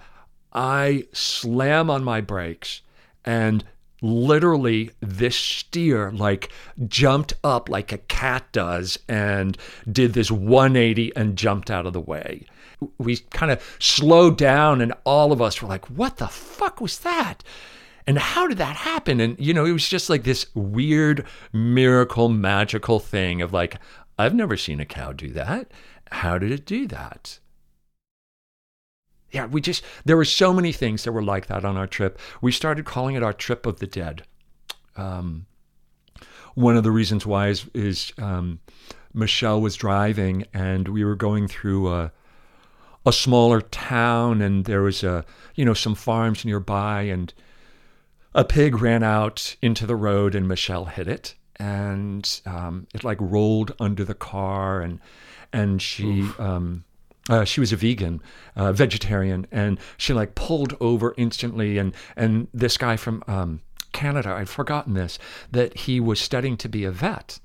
I 0.54 1.08
slam 1.12 1.90
on 1.90 2.04
my 2.04 2.22
brakes 2.22 2.83
and 3.26 3.64
literally 4.04 4.92
this 5.00 5.36
steer 5.36 6.12
like 6.12 6.52
jumped 6.88 7.34
up 7.44 7.70
like 7.70 7.92
a 7.92 7.98
cat 7.98 8.44
does 8.52 9.00
and 9.08 9.58
did 9.90 10.14
this 10.14 10.30
180 10.30 11.16
and 11.16 11.38
jumped 11.38 11.72
out 11.72 11.86
of 11.86 11.94
the 11.94 12.02
way. 12.02 12.46
We 12.98 13.18
kind 13.18 13.50
of 13.52 13.64
slowed 13.80 14.38
down 14.38 14.82
and 14.82 14.94
all 15.06 15.32
of 15.32 15.42
us 15.42 15.62
were 15.62 15.70
like 15.70 15.90
what 15.90 16.18
the 16.18 16.28
fuck 16.28 16.82
was 16.82 17.00
that? 17.00 17.44
And 18.06 18.20
how 18.20 18.48
did 18.48 18.58
that 18.58 18.76
happen? 18.76 19.22
And 19.22 19.40
you 19.40 19.54
know 19.54 19.66
it 19.66 19.72
was 19.72 19.88
just 19.88 20.10
like 20.10 20.24
this 20.24 20.48
weird 20.54 21.26
miracle 21.54 22.28
magical 22.28 23.00
thing 23.00 23.42
of 23.42 23.54
like 23.54 23.78
i've 24.20 24.36
never 24.36 24.58
seen 24.58 24.82
a 24.82 24.86
cow 24.86 25.14
do 25.14 25.30
that. 25.32 25.72
How 26.12 26.38
did 26.38 26.52
it 26.52 26.66
do 26.66 26.88
that 26.88 27.40
yeah, 29.34 29.48
we 29.48 29.60
just, 29.62 29.84
there 30.06 30.16
were 30.16 30.26
so 30.26 30.54
many 30.54 30.72
things 30.72 31.04
that 31.04 31.12
were 31.12 31.24
like 31.24 31.48
that 31.48 31.66
on 31.66 31.76
our 31.76 31.88
trip. 31.88 32.20
We 32.42 32.52
started 32.52 32.86
calling 32.86 33.16
it 33.16 33.24
our 33.24 33.34
trip 33.34 33.66
of 33.66 33.80
the 33.80 33.88
dead. 33.88 34.24
Um, 34.96 35.48
one 36.54 36.78
of 36.78 36.84
the 36.84 36.92
reasons 36.92 37.26
why 37.26 37.48
is, 37.48 37.66
is 37.74 38.14
um, 38.20 38.60
Michelle 39.12 39.60
was 39.60 39.76
driving 39.76 40.46
and 40.54 40.88
we 40.88 41.04
were 41.04 41.16
going 41.16 41.48
through 41.48 41.92
a, 41.92 42.12
a 43.08 43.12
smaller 43.12 43.60
town 43.60 44.40
and 44.40 44.66
there 44.66 44.84
was 44.84 45.04
a, 45.04 45.26
you 45.56 45.66
know, 45.66 45.74
some 45.74 45.96
farms 45.96 46.46
nearby 46.46 47.02
and 47.02 47.34
a 48.36 48.46
pig 48.46 48.82
ran 48.82 49.02
out 49.02 49.56
into 49.64 49.88
the 49.88 49.96
road 49.96 50.36
and 50.36 50.48
Michelle 50.48 50.86
hit 50.86 51.08
it 51.08 51.34
and 51.56 52.40
um, 52.46 52.86
it 52.94 53.04
like 53.04 53.18
rolled 53.20 53.74
under 53.80 54.04
the 54.04 54.14
car 54.14 54.82
and, 54.82 55.00
and 55.52 55.82
she, 55.82 56.30
um, 56.38 56.84
uh, 57.30 57.46
she 57.46 57.60
was 57.60 57.72
a 57.72 57.78
vegan, 57.78 58.22
uh, 58.56 58.72
vegetarian, 58.74 59.48
and 59.52 59.80
she 59.98 60.14
like 60.14 60.36
pulled 60.36 60.76
over 60.80 61.14
instantly. 61.18 61.78
And 61.78 61.94
and 62.16 62.48
this 62.54 62.78
guy 62.78 62.98
from 62.98 63.24
um, 63.28 63.62
Canada, 63.94 64.34
I'd 64.34 64.50
forgotten 64.50 64.94
this, 64.94 65.20
that 65.52 65.78
he 65.78 66.00
was 66.00 66.20
studying 66.20 66.58
to 66.58 66.70
be 66.70 66.84
a 66.84 66.92
vet, 66.92 67.40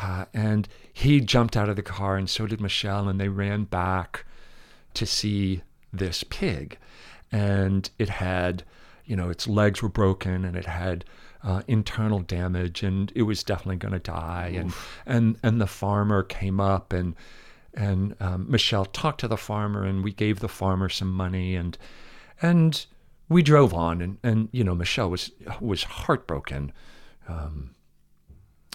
uh, 0.00 0.26
and 0.32 0.68
he 0.92 1.20
jumped 1.20 1.56
out 1.56 1.68
of 1.68 1.76
the 1.76 1.82
car, 1.82 2.16
and 2.16 2.30
so 2.30 2.46
did 2.46 2.60
Michelle, 2.60 3.08
and 3.08 3.20
they 3.20 3.28
ran 3.28 3.64
back 3.64 4.24
to 4.94 5.06
see 5.06 5.62
this 5.92 6.22
pig, 6.24 6.78
and 7.32 7.90
it 7.98 8.08
had, 8.08 8.62
you 9.04 9.16
know, 9.16 9.28
its 9.28 9.48
legs 9.48 9.82
were 9.82 9.88
broken, 9.88 10.44
and 10.44 10.56
it 10.56 10.66
had. 10.66 11.04
Uh, 11.44 11.62
internal 11.68 12.18
damage, 12.18 12.82
and 12.82 13.12
it 13.14 13.22
was 13.22 13.44
definitely 13.44 13.76
going 13.76 13.92
to 13.92 14.00
die. 14.00 14.52
And 14.56 14.72
and 15.04 15.38
and 15.44 15.60
the 15.60 15.68
farmer 15.68 16.24
came 16.24 16.58
up 16.58 16.92
and 16.92 17.14
and 17.76 18.16
um, 18.20 18.50
Michelle 18.50 18.86
talked 18.86 19.20
to 19.20 19.28
the 19.28 19.36
farmer, 19.36 19.84
and 19.84 20.02
we 20.02 20.12
gave 20.12 20.40
the 20.40 20.48
farmer 20.48 20.88
some 20.88 21.12
money, 21.12 21.54
and 21.54 21.76
and 22.40 22.86
we 23.28 23.42
drove 23.42 23.74
on, 23.74 24.00
and 24.00 24.18
and 24.22 24.48
you 24.50 24.64
know 24.64 24.74
Michelle 24.74 25.10
was 25.10 25.30
was 25.60 25.84
heartbroken, 25.84 26.72
um, 27.28 27.74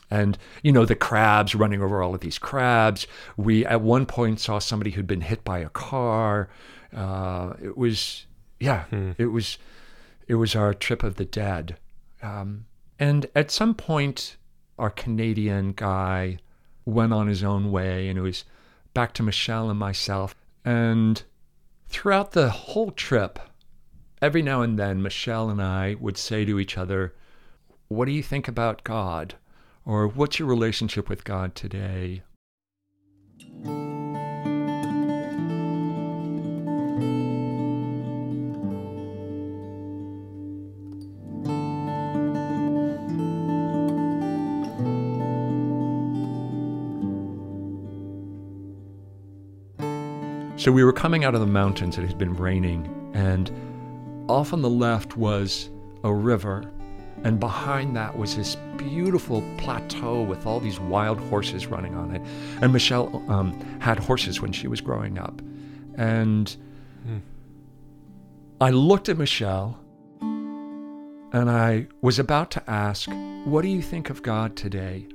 and 0.09 0.37
you 0.61 0.71
know 0.71 0.85
the 0.85 0.95
crabs 0.95 1.55
running 1.55 1.81
over 1.81 2.01
all 2.01 2.13
of 2.13 2.21
these 2.21 2.37
crabs. 2.37 3.07
We 3.37 3.65
at 3.65 3.81
one 3.81 4.05
point 4.05 4.39
saw 4.39 4.59
somebody 4.59 4.91
who'd 4.91 5.07
been 5.07 5.21
hit 5.21 5.43
by 5.43 5.59
a 5.59 5.69
car. 5.69 6.49
Uh, 6.95 7.53
it 7.61 7.77
was 7.77 8.25
yeah, 8.59 8.83
hmm. 8.85 9.11
it 9.17 9.27
was 9.27 9.57
it 10.27 10.35
was 10.35 10.55
our 10.55 10.73
trip 10.75 11.01
of 11.01 11.15
the 11.15 11.25
dead, 11.25 11.77
um, 12.21 12.65
and 12.99 13.25
at 13.35 13.49
some 13.49 13.73
point 13.73 14.37
our 14.77 14.91
Canadian 14.91 15.73
guy 15.73 16.37
went 16.85 17.13
on 17.13 17.27
his 17.27 17.43
own 17.43 17.71
way, 17.71 18.07
and 18.07 18.17
it 18.19 18.21
was 18.21 18.45
back 18.93 19.13
to 19.13 19.23
Michelle 19.23 19.69
and 19.69 19.79
myself. 19.79 20.35
And 20.63 21.21
throughout 21.87 22.31
the 22.31 22.49
whole 22.49 22.91
trip, 22.91 23.39
every 24.21 24.41
now 24.41 24.61
and 24.61 24.77
then, 24.77 25.01
Michelle 25.01 25.49
and 25.49 25.61
I 25.61 25.95
would 25.99 26.17
say 26.17 26.45
to 26.45 26.59
each 26.59 26.77
other, 26.77 27.13
What 27.87 28.05
do 28.05 28.11
you 28.11 28.23
think 28.23 28.47
about 28.47 28.83
God? 28.83 29.35
Or 29.85 30.07
what's 30.07 30.39
your 30.39 30.47
relationship 30.47 31.09
with 31.09 31.23
God 31.23 31.55
today? 31.55 32.21
So 50.61 50.71
we 50.71 50.83
were 50.83 50.93
coming 50.93 51.23
out 51.23 51.33
of 51.33 51.41
the 51.41 51.47
mountains. 51.47 51.97
It 51.97 52.05
had 52.05 52.19
been 52.19 52.35
raining, 52.35 52.87
and 53.15 53.49
off 54.29 54.53
on 54.53 54.61
the 54.61 54.69
left 54.69 55.17
was 55.17 55.71
a 56.03 56.13
river, 56.13 56.71
and 57.23 57.39
behind 57.39 57.95
that 57.95 58.15
was 58.15 58.35
this 58.35 58.55
beautiful 58.77 59.43
plateau 59.57 60.21
with 60.21 60.45
all 60.45 60.59
these 60.59 60.79
wild 60.79 61.19
horses 61.19 61.65
running 61.65 61.95
on 61.95 62.13
it. 62.13 62.21
And 62.61 62.71
Michelle 62.71 63.25
um, 63.27 63.59
had 63.79 63.97
horses 63.97 64.39
when 64.39 64.51
she 64.51 64.67
was 64.67 64.81
growing 64.81 65.17
up, 65.17 65.41
and 65.95 66.55
hmm. 67.07 67.17
I 68.61 68.69
looked 68.69 69.09
at 69.09 69.17
Michelle, 69.17 69.79
and 70.19 71.49
I 71.49 71.87
was 72.01 72.19
about 72.19 72.51
to 72.51 72.69
ask, 72.69 73.09
"What 73.45 73.63
do 73.63 73.67
you 73.67 73.81
think 73.81 74.11
of 74.11 74.21
God 74.21 74.55
today?" 74.55 75.07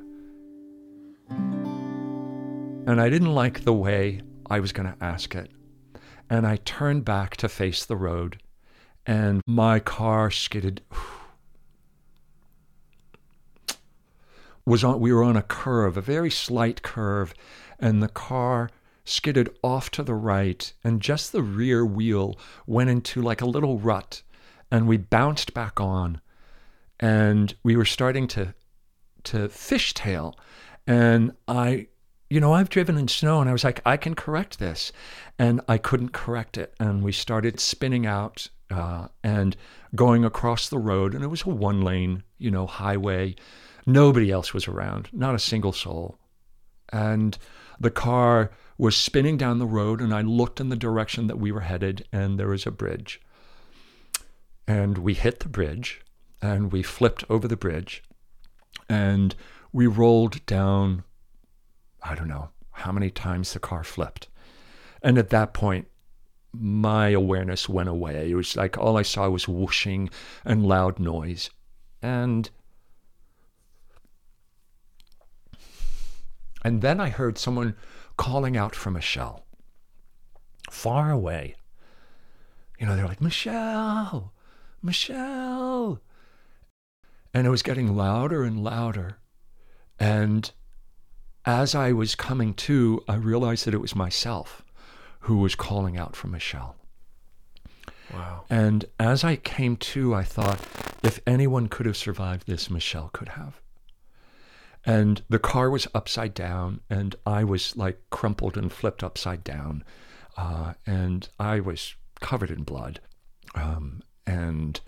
And 1.28 3.00
I 3.00 3.09
didn't 3.09 3.32
like 3.32 3.62
the 3.62 3.72
way 3.72 4.22
I 4.48 4.61
was 4.61 4.72
going 4.72 4.92
to 4.92 5.04
ask 5.04 5.35
it. 5.35 5.50
And 6.28 6.46
I 6.46 6.56
turned 6.56 7.04
back 7.04 7.37
to 7.38 7.48
face 7.48 7.85
the 7.85 7.96
road, 7.96 8.40
and 9.04 9.42
my 9.46 9.78
car 9.80 10.30
skidded. 10.30 10.82
Was 14.64 14.82
on, 14.82 14.98
we 14.98 15.12
were 15.12 15.22
on 15.22 15.37
a 15.37 15.42
curve, 15.42 15.96
a 15.96 16.00
very 16.00 16.30
slight 16.30 16.82
curve, 16.82 17.32
and 17.78 18.02
the 18.02 18.09
car 18.09 18.68
skidded 19.04 19.48
off 19.62 19.92
to 19.92 20.02
the 20.02 20.14
right, 20.14 20.72
and 20.82 21.00
just 21.00 21.30
the 21.30 21.42
rear 21.42 21.87
wheel 21.87 22.37
went 22.66 22.90
into 22.90 23.22
like 23.22 23.40
a 23.40 23.46
little 23.46 23.78
rut, 23.78 24.22
and 24.68 24.88
we 24.88 24.96
bounced 24.96 25.54
back 25.54 25.80
on, 25.80 26.20
and 26.98 27.54
we 27.62 27.76
were 27.76 27.85
starting 27.85 28.26
to 28.26 28.54
to 29.22 29.48
fishtail, 29.48 30.35
and 30.87 31.32
I 31.46 31.87
you 32.28 32.40
know, 32.40 32.52
I've 32.52 32.68
driven 32.68 32.96
in 32.96 33.08
snow 33.08 33.40
and 33.40 33.48
I 33.48 33.52
was 33.52 33.64
like, 33.64 33.80
I 33.84 33.96
can 33.96 34.14
correct 34.14 34.58
this. 34.58 34.92
And 35.38 35.60
I 35.68 35.78
couldn't 35.78 36.10
correct 36.12 36.58
it. 36.58 36.74
And 36.80 37.02
we 37.02 37.12
started 37.12 37.60
spinning 37.60 38.06
out 38.06 38.48
uh, 38.70 39.08
and 39.22 39.56
going 39.94 40.24
across 40.24 40.68
the 40.68 40.78
road. 40.78 41.14
And 41.14 41.22
it 41.22 41.28
was 41.28 41.42
a 41.42 41.50
one 41.50 41.82
lane, 41.82 42.22
you 42.38 42.50
know, 42.50 42.66
highway. 42.66 43.36
Nobody 43.86 44.30
else 44.30 44.52
was 44.52 44.66
around, 44.66 45.08
not 45.12 45.34
a 45.34 45.40
single 45.40 45.72
soul. 45.72 46.18
And 46.92 47.38
the 47.78 47.90
car 47.90 48.50
was 48.78 48.96
spinning 48.96 49.36
down 49.36 49.58
the 49.58 49.66
road. 49.66 50.00
And 50.00 50.12
I 50.12 50.22
looked 50.22 50.60
in 50.60 50.68
the 50.68 50.76
direction 50.76 51.28
that 51.28 51.38
we 51.38 51.52
were 51.52 51.60
headed, 51.60 52.06
and 52.12 52.38
there 52.38 52.48
was 52.48 52.66
a 52.66 52.70
bridge. 52.70 53.20
And 54.66 54.98
we 54.98 55.14
hit 55.14 55.40
the 55.40 55.48
bridge 55.48 56.00
and 56.42 56.72
we 56.72 56.82
flipped 56.82 57.24
over 57.30 57.48
the 57.48 57.56
bridge 57.56 58.02
and 58.88 59.34
we 59.72 59.86
rolled 59.86 60.44
down 60.46 61.04
I 62.08 62.14
don't 62.14 62.28
know 62.28 62.50
how 62.72 62.92
many 62.92 63.10
times 63.10 63.52
the 63.52 63.58
car 63.58 63.84
flipped. 63.84 64.28
And 65.02 65.18
at 65.18 65.30
that 65.30 65.52
point, 65.52 65.88
my 66.52 67.08
awareness 67.08 67.68
went 67.68 67.88
away. 67.88 68.30
It 68.30 68.34
was 68.34 68.56
like 68.56 68.78
all 68.78 68.96
I 68.96 69.02
saw 69.02 69.28
was 69.28 69.48
whooshing 69.48 70.10
and 70.44 70.66
loud 70.66 70.98
noise. 70.98 71.50
And 72.02 72.50
and 76.64 76.82
then 76.82 77.00
I 77.00 77.10
heard 77.10 77.38
someone 77.38 77.76
calling 78.16 78.56
out 78.56 78.74
for 78.74 78.90
Michelle. 78.90 79.44
Far 80.70 81.10
away. 81.10 81.54
You 82.78 82.86
know, 82.86 82.96
they're 82.96 83.06
like, 83.06 83.20
Michelle, 83.20 84.32
Michelle. 84.82 86.00
And 87.32 87.46
it 87.46 87.50
was 87.50 87.62
getting 87.62 87.96
louder 87.96 88.42
and 88.44 88.62
louder. 88.62 89.18
And 89.98 90.50
as 91.46 91.74
I 91.74 91.92
was 91.92 92.14
coming 92.14 92.54
to, 92.54 93.02
I 93.09 93.14
realized 93.14 93.66
that 93.66 93.74
it 93.74 93.80
was 93.80 93.94
myself 93.94 94.62
who 95.20 95.38
was 95.38 95.54
calling 95.54 95.96
out 95.96 96.14
for 96.14 96.26
Michelle. 96.28 96.76
Wow. 98.12 98.44
And 98.50 98.85
as 99.00 99.24
I 99.24 99.37
came 99.37 99.76
to, 99.76 100.14
I 100.14 100.22
thought, 100.22 100.61
if 101.02 101.20
anyone 101.26 101.68
could 101.68 101.87
have 101.87 101.96
survived 101.96 102.46
this, 102.46 102.70
Michelle 102.70 103.11
could 103.12 103.30
have. 103.30 103.61
And 104.85 105.22
the 105.28 105.40
car 105.40 105.70
was 105.70 105.88
upside 105.94 106.35
down, 106.35 106.80
and 106.88 107.16
I 107.26 107.42
was 107.42 107.76
like 107.76 108.00
crumpled 108.11 108.56
and 108.56 108.72
flipped 108.72 109.02
upside 109.02 109.42
down 109.42 109.82
uh, 110.37 110.74
and 110.87 111.28
I 111.38 111.61
was 111.61 111.94
covered 112.20 112.50
in 112.50 112.62
blood. 112.62 113.00
Um, 113.54 114.02
and 114.26 114.80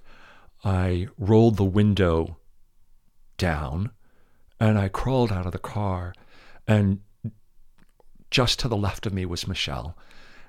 I 0.65 1.09
rolled 1.19 1.57
the 1.57 1.65
window 1.65 2.37
down 3.39 3.93
and 4.61 4.79
I 4.79 4.89
crawled 4.89 5.33
out 5.33 5.47
of 5.47 5.53
the 5.53 5.59
car. 5.59 6.15
And 6.69 7.01
just 8.31 8.61
to 8.61 8.69
the 8.69 8.77
left 8.77 9.07
of 9.07 9.13
me 9.13 9.27
was 9.27 9.49
Michelle. 9.49 9.97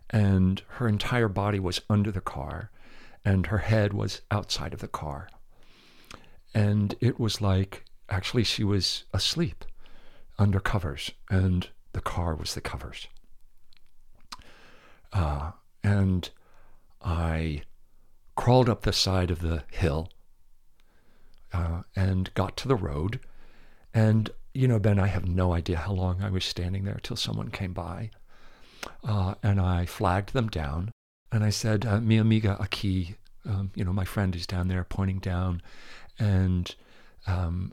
And 0.10 0.62
her 0.68 0.88
entire 0.88 1.30
body 1.30 1.60
was 1.60 1.82
under 1.90 2.12
the 2.12 2.22
car, 2.22 2.72
and 3.24 3.48
her 3.48 3.60
head 3.60 3.94
was 3.94 4.22
outside 4.30 4.74
of 4.74 4.82
the 4.82 4.88
car. 4.88 5.30
And 6.54 6.96
it 7.00 7.20
was 7.20 7.42
like 7.42 7.86
actually 8.10 8.44
she 8.44 8.64
was 8.64 9.06
asleep 9.14 9.66
under 10.38 10.60
covers, 10.60 11.12
and 11.30 11.70
the 11.94 12.02
car 12.02 12.36
was 12.36 12.54
the 12.54 12.62
covers. 12.62 13.08
Uh, 15.14 15.52
and 15.84 16.30
I 17.02 17.64
crawled 18.36 18.70
up 18.70 18.82
the 18.82 18.94
side 18.94 19.32
of 19.32 19.42
the 19.42 19.64
hill 19.72 20.10
uh, 21.54 21.82
and 21.96 22.34
got 22.34 22.58
to 22.58 22.68
the 22.68 22.76
road. 22.76 23.20
And, 23.94 24.30
you 24.60 24.68
know, 24.68 24.78
Ben, 24.78 25.00
I 25.00 25.08
have 25.08 25.26
no 25.26 25.54
idea 25.54 25.78
how 25.78 25.94
long 25.94 26.22
I 26.22 26.30
was 26.30 26.44
standing 26.44 26.84
there 26.84 27.00
till 27.02 27.16
someone 27.16 27.50
came 27.50 27.72
by. 27.72 28.10
Uh, 29.08 29.36
and 29.42 29.58
I 29.62 29.86
flagged 29.86 30.34
them 30.34 30.50
down. 30.50 30.92
And 31.32 31.46
I 31.46 31.50
said, 31.50 31.86
uh, 31.86 32.02
Mi 32.02 32.18
amiga 32.18 32.58
aquí, 32.60 33.16
um, 33.46 33.72
you 33.74 33.86
know, 33.86 33.94
my 33.94 34.04
friend 34.04 34.36
is 34.36 34.46
down 34.46 34.68
there 34.68 34.84
pointing 34.84 35.20
down. 35.20 35.62
And, 36.20 36.76
um, 37.26 37.72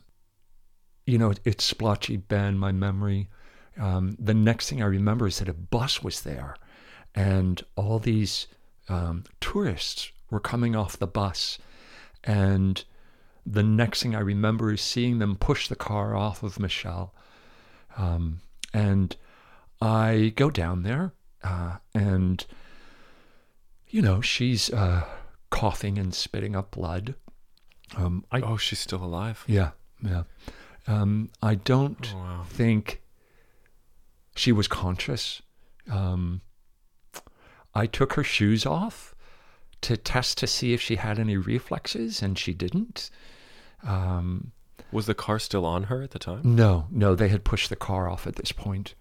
you 1.06 1.18
know, 1.18 1.34
it's 1.44 1.64
splotchy, 1.64 2.18
Ben, 2.18 2.56
my 2.56 2.70
memory. 2.70 3.30
Um, 3.76 4.16
the 4.20 4.34
next 4.34 4.70
thing 4.70 4.80
I 4.80 4.86
remember 4.86 5.26
is 5.26 5.40
that 5.40 5.48
a 5.48 5.54
bus 5.54 6.04
was 6.04 6.20
there. 6.20 6.54
And 7.16 7.64
all 7.74 7.98
these 7.98 8.46
um, 8.88 9.24
tourists 9.40 10.12
were 10.30 10.38
coming 10.38 10.76
off 10.76 11.00
the 11.00 11.08
bus. 11.08 11.58
And 12.22 12.84
the 13.46 13.62
next 13.62 14.02
thing 14.02 14.14
I 14.16 14.20
remember 14.20 14.72
is 14.72 14.80
seeing 14.80 15.18
them 15.20 15.36
push 15.36 15.68
the 15.68 15.76
car 15.76 16.16
off 16.16 16.42
of 16.42 16.58
Michelle. 16.58 17.14
Um, 17.96 18.40
and 18.74 19.16
I 19.80 20.32
go 20.36 20.50
down 20.50 20.82
there, 20.82 21.12
uh, 21.44 21.76
and, 21.94 22.44
you 23.88 24.02
know, 24.02 24.20
she's 24.20 24.70
uh, 24.72 25.04
coughing 25.50 25.96
and 25.98 26.12
spitting 26.14 26.56
up 26.56 26.72
blood. 26.72 27.14
Um, 27.96 28.24
I, 28.32 28.40
Oh, 28.40 28.56
she's 28.56 28.80
still 28.80 29.02
alive. 29.04 29.44
yeah, 29.46 29.70
yeah. 30.02 30.24
Um, 30.88 31.30
I 31.42 31.54
don't 31.54 32.12
Oh, 32.14 32.18
wow. 32.18 32.44
think 32.48 33.00
she 34.34 34.50
was 34.52 34.66
conscious. 34.68 35.40
Um, 35.90 36.40
I 37.74 37.86
took 37.86 38.14
her 38.14 38.24
shoes 38.24 38.66
off 38.66 39.14
to 39.82 39.96
test 39.96 40.38
to 40.38 40.46
see 40.46 40.72
if 40.72 40.80
she 40.80 40.96
had 40.96 41.18
any 41.18 41.36
reflexes, 41.36 42.22
and 42.22 42.38
she 42.38 42.52
didn't. 42.54 43.10
Um, 43.86 44.52
Was 44.92 45.06
the 45.06 45.14
car 45.14 45.38
still 45.38 45.64
on 45.64 45.84
her 45.84 46.02
at 46.02 46.10
the 46.10 46.18
time? 46.18 46.40
no, 46.44 46.86
no, 46.90 47.14
they 47.14 47.28
had 47.28 47.44
pushed 47.44 47.68
the 47.70 47.76
car 47.76 48.08
off 48.08 48.26
at 48.26 48.36
this 48.36 48.52
point. 48.52 48.94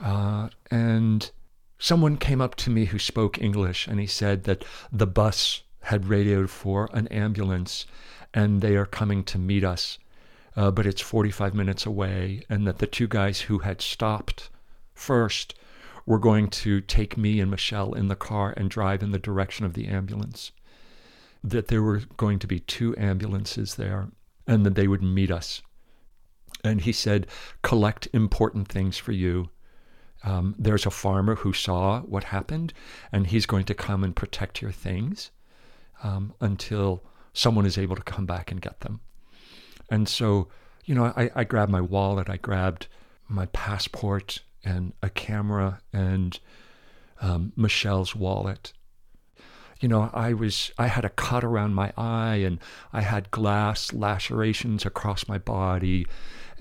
Uh, 0.00 0.48
and 0.70 1.30
someone 1.78 2.16
came 2.16 2.40
up 2.40 2.54
to 2.56 2.70
me 2.70 2.86
who 2.86 2.98
spoke 2.98 3.40
English, 3.40 3.86
and 3.86 3.98
he 4.00 4.06
said 4.06 4.44
that 4.44 4.64
the 4.92 5.06
bus 5.06 5.62
had 5.82 6.06
radioed 6.06 6.50
for 6.50 6.88
an 6.92 7.06
ambulance, 7.08 7.86
and 8.34 8.60
they 8.60 8.76
are 8.76 8.86
coming 8.86 9.24
to 9.24 9.38
meet 9.38 9.64
us, 9.64 9.98
uh, 10.56 10.70
but 10.70 10.86
it's 10.86 11.00
45 11.00 11.54
minutes 11.54 11.86
away, 11.86 12.42
and 12.48 12.66
that 12.66 12.78
the 12.78 12.86
two 12.86 13.08
guys 13.08 13.42
who 13.42 13.58
had 13.60 13.80
stopped 13.80 14.50
first 14.94 15.54
were 16.06 16.18
going 16.18 16.48
to 16.48 16.80
take 16.80 17.16
me 17.16 17.38
and 17.40 17.50
Michelle 17.50 17.92
in 17.92 18.08
the 18.08 18.16
car 18.16 18.54
and 18.56 18.70
drive 18.70 19.02
in 19.02 19.10
the 19.12 19.18
direction 19.18 19.64
of 19.66 19.74
the 19.74 19.86
ambulance. 19.88 20.52
That 21.44 21.68
there 21.68 21.82
were 21.82 22.02
going 22.16 22.38
to 22.40 22.46
be 22.46 22.60
two 22.60 22.94
ambulances 22.96 23.76
there, 23.76 24.08
and 24.46 24.66
that 24.66 24.74
they 24.74 24.88
would 24.88 25.02
meet 25.02 25.30
us. 25.30 25.62
And 26.64 26.80
he 26.80 26.92
said, 26.92 27.26
collect 27.62 28.08
important 28.12 28.68
things 28.68 28.98
for 28.98 29.12
you. 29.12 29.50
Um, 30.24 30.56
there's 30.58 30.86
a 30.86 30.90
farmer 30.90 31.36
who 31.36 31.52
saw 31.52 32.00
what 32.00 32.24
happened, 32.24 32.72
and 33.12 33.28
he's 33.28 33.46
going 33.46 33.64
to 33.66 33.74
come 33.74 34.02
and 34.02 34.16
protect 34.16 34.60
your 34.60 34.72
things 34.72 35.30
um, 36.02 36.34
until 36.40 37.04
someone 37.32 37.66
is 37.66 37.78
able 37.78 37.94
to 37.94 38.02
come 38.02 38.26
back 38.26 38.50
and 38.50 38.60
get 38.60 38.80
them. 38.80 39.00
And 39.90 40.08
so, 40.08 40.48
you 40.84 40.94
know, 40.94 41.12
I, 41.16 41.30
I 41.34 41.44
grabbed 41.44 41.70
my 41.70 41.80
wallet, 41.80 42.28
I 42.28 42.36
grabbed 42.36 42.88
my 43.28 43.46
passport 43.46 44.40
and 44.64 44.92
a 45.02 45.10
camera 45.10 45.80
and 45.92 46.38
um, 47.20 47.52
Michelle's 47.56 48.14
wallet. 48.14 48.72
You 49.80 49.88
know, 49.88 50.10
I 50.12 50.32
was 50.32 50.72
I 50.78 50.88
had 50.88 51.04
a 51.04 51.10
cut 51.10 51.44
around 51.44 51.74
my 51.74 51.92
eye 51.96 52.36
and 52.36 52.58
I 52.92 53.02
had 53.02 53.30
glass 53.30 53.92
lacerations 53.92 54.84
across 54.84 55.28
my 55.28 55.38
body. 55.38 56.06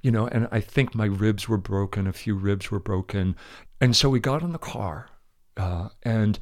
You 0.03 0.11
know, 0.11 0.27
and 0.27 0.47
I 0.51 0.61
think 0.61 0.93
my 0.93 1.05
ribs 1.05 1.49
were 1.49 1.57
broken. 1.57 2.05
A 2.05 2.13
few 2.13 2.35
ribs 2.35 2.69
were 2.69 2.79
broken, 2.79 3.35
and 3.81 3.95
so 3.95 4.09
we 4.09 4.19
got 4.19 4.43
in 4.43 4.51
the 4.51 4.59
car, 4.59 5.09
uh, 5.57 5.89
and 6.03 6.39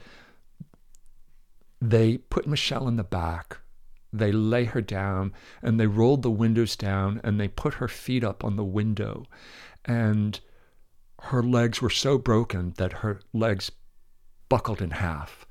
they 1.81 2.17
put 2.17 2.47
Michelle 2.47 2.88
in 2.88 2.97
the 2.97 3.03
back. 3.03 3.59
They 4.11 4.31
lay 4.31 4.65
her 4.65 4.81
down 4.81 5.33
and 5.61 5.79
they 5.79 5.88
rolled 5.88 6.21
the 6.21 6.31
windows 6.31 6.75
down 6.77 7.19
and 7.23 7.39
they 7.39 7.49
put 7.49 7.75
her 7.75 7.88
feet 7.89 8.23
up 8.23 8.45
on 8.45 8.55
the 8.55 8.63
window. 8.63 9.25
And 9.83 10.39
her 11.23 11.43
legs 11.43 11.81
were 11.81 11.89
so 11.89 12.17
broken 12.17 12.73
that 12.77 12.93
her 12.93 13.19
legs 13.33 13.71
buckled 14.47 14.81
in 14.81 14.91
half. 14.91 15.45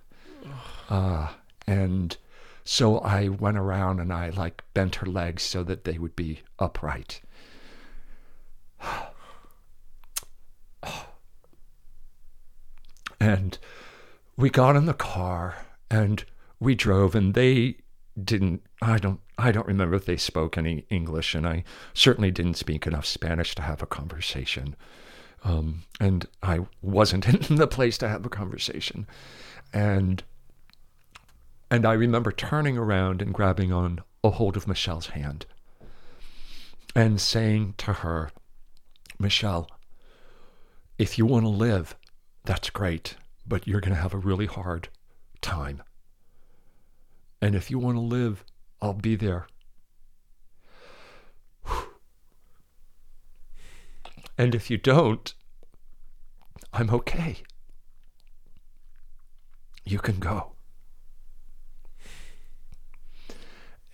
Uh, 0.88 1.29
and 1.66 2.16
so 2.64 2.99
I 2.99 3.29
went 3.29 3.59
around 3.59 4.01
and 4.01 4.12
I 4.12 4.31
like 4.31 4.64
bent 4.75 4.97
her 4.97 5.07
legs 5.07 5.42
so 5.42 5.62
that 5.64 5.85
they 5.85 5.99
would 5.99 6.16
be 6.16 6.40
upright. 6.59 7.20
And 13.20 13.57
we 14.37 14.51
got 14.51 14.77
in 14.77 14.85
the 14.85 14.92
car 14.92 15.64
and 15.90 16.23
we 16.61 16.75
drove 16.75 17.14
and 17.14 17.33
they 17.33 17.77
didn't 18.23 18.62
I 18.83 18.99
don't 18.99 19.20
I 19.38 19.51
don't 19.51 19.66
remember 19.66 19.97
if 19.97 20.05
they 20.05 20.18
spoke 20.18 20.59
any 20.59 20.85
English 20.90 21.35
and 21.35 21.47
I 21.47 21.64
certainly 21.94 22.31
didn't 22.31 22.55
speak 22.55 22.87
enough 22.87 23.07
Spanish 23.07 23.55
to 23.55 23.62
have 23.62 23.83
a 23.83 23.87
conversation. 23.87 24.77
Um, 25.42 25.83
and 26.01 26.27
I 26.42 26.61
wasn't 26.83 27.27
in 27.51 27.57
the 27.57 27.66
place 27.66 27.99
to 27.99 28.09
have 28.09 28.25
a 28.25 28.31
conversation. 28.31 29.07
And 29.73 30.23
and 31.70 31.87
I 31.87 31.92
remember 31.92 32.33
turning 32.33 32.77
around 32.77 33.22
and 33.22 33.33
grabbing 33.33 33.72
on 33.72 34.00
a 34.22 34.31
hold 34.31 34.57
of 34.57 34.66
Michelle's 34.66 35.09
hand 35.09 35.46
and 36.94 37.20
saying 37.20 37.74
to 37.79 37.92
her, 37.92 38.31
Michelle, 39.18 39.68
if 40.98 41.18
you 41.18 41.27
want 41.27 41.44
to 41.44 41.50
live, 41.50 41.96
that's 42.44 42.70
great, 42.70 43.16
but 43.46 43.66
you're 43.66 43.81
going 43.81 43.94
to 43.94 44.00
have 44.00 44.14
a 44.14 44.18
really 44.18 44.46
hard 44.46 44.88
time. 45.40 45.83
And 47.40 47.55
if 47.55 47.70
you 47.70 47.79
want 47.79 47.96
to 47.96 48.00
live, 48.00 48.44
I'll 48.81 48.94
be 48.94 49.16
there. 49.16 49.46
And 54.37 54.53
if 54.53 54.68
you 54.68 54.77
don't, 54.77 55.33
I'm 56.72 56.90
okay. 56.90 57.37
You 59.85 60.00
can 60.00 60.18
go. 60.18 60.54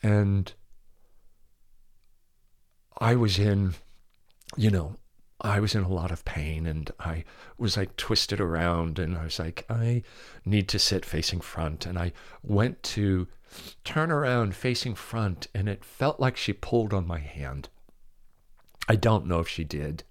And 0.03 0.53
I 2.99 3.15
was 3.15 3.39
in, 3.39 3.75
you 4.57 4.71
know, 4.71 4.97
I 5.41 5.61
was 5.61 5.75
in 5.75 5.83
a 5.83 5.89
lot 5.89 6.11
of 6.11 6.25
pain 6.25 6.67
and 6.67 6.91
I 7.01 7.25
was 7.57 7.77
like 7.77 7.97
twisted 7.97 8.41
around 8.41 8.99
and 8.99 9.17
I 9.17 9.25
was 9.25 9.39
like, 9.39 9.65
I 9.71 10.03
need 10.45 10.69
to 10.69 10.79
sit 10.79 11.05
facing 11.05 11.41
front. 11.41 11.87
And 11.87 11.99
I 11.99 12.13
went 12.43 12.83
to 12.85 13.27
turn 13.85 14.11
around 14.11 14.55
facing 14.55 14.95
front 14.95 15.49
and 15.55 15.69
it 15.69 15.85
felt 15.85 16.21
like 16.21 16.37
she 16.37 16.53
pulled 16.53 16.93
on 16.93 17.07
my 17.07 17.19
hand. 17.19 17.69
I 18.89 18.97
don't 18.97 19.27
know 19.27 19.41
if 19.41 19.49
she 19.49 19.65
did. 19.65 20.05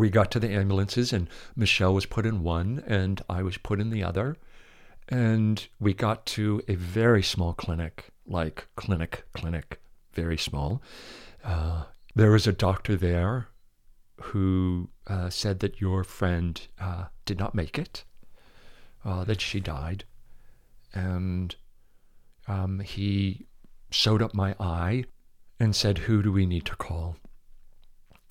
We 0.00 0.10
got 0.10 0.30
to 0.32 0.40
the 0.40 0.50
ambulances 0.60 1.12
and 1.12 1.28
Michelle 1.54 1.94
was 1.94 2.06
put 2.06 2.26
in 2.26 2.42
one 2.42 2.82
and 2.86 3.22
I 3.28 3.42
was 3.42 3.58
put 3.58 3.80
in 3.80 3.90
the 3.90 4.02
other. 4.10 4.36
And 5.08 5.56
we 5.78 5.92
got 5.94 6.26
to 6.36 6.62
a 6.68 6.74
very 6.76 7.22
small 7.22 7.52
clinic, 7.54 8.10
like 8.26 8.66
clinic, 8.76 9.24
clinic, 9.34 9.80
very 10.14 10.38
small. 10.38 10.82
Uh, 11.44 11.84
there 12.14 12.30
was 12.30 12.46
a 12.46 12.52
doctor 12.52 12.96
there 12.96 13.48
who 14.20 14.88
uh, 15.06 15.30
said 15.30 15.60
that 15.60 15.80
your 15.80 16.04
friend 16.04 16.60
uh, 16.80 17.04
did 17.24 17.38
not 17.38 17.54
make 17.54 17.78
it. 17.78 18.04
uh, 19.04 19.24
that 19.24 19.40
she 19.40 19.60
died. 19.60 20.04
And 20.92 21.54
um, 22.48 22.80
he 22.80 23.46
sewed 23.90 24.22
up 24.22 24.34
my 24.34 24.54
eye 24.58 25.04
and 25.58 25.74
said, 25.74 25.98
Who 25.98 26.22
do 26.22 26.32
we 26.32 26.46
need 26.46 26.64
to 26.66 26.76
call? 26.76 27.16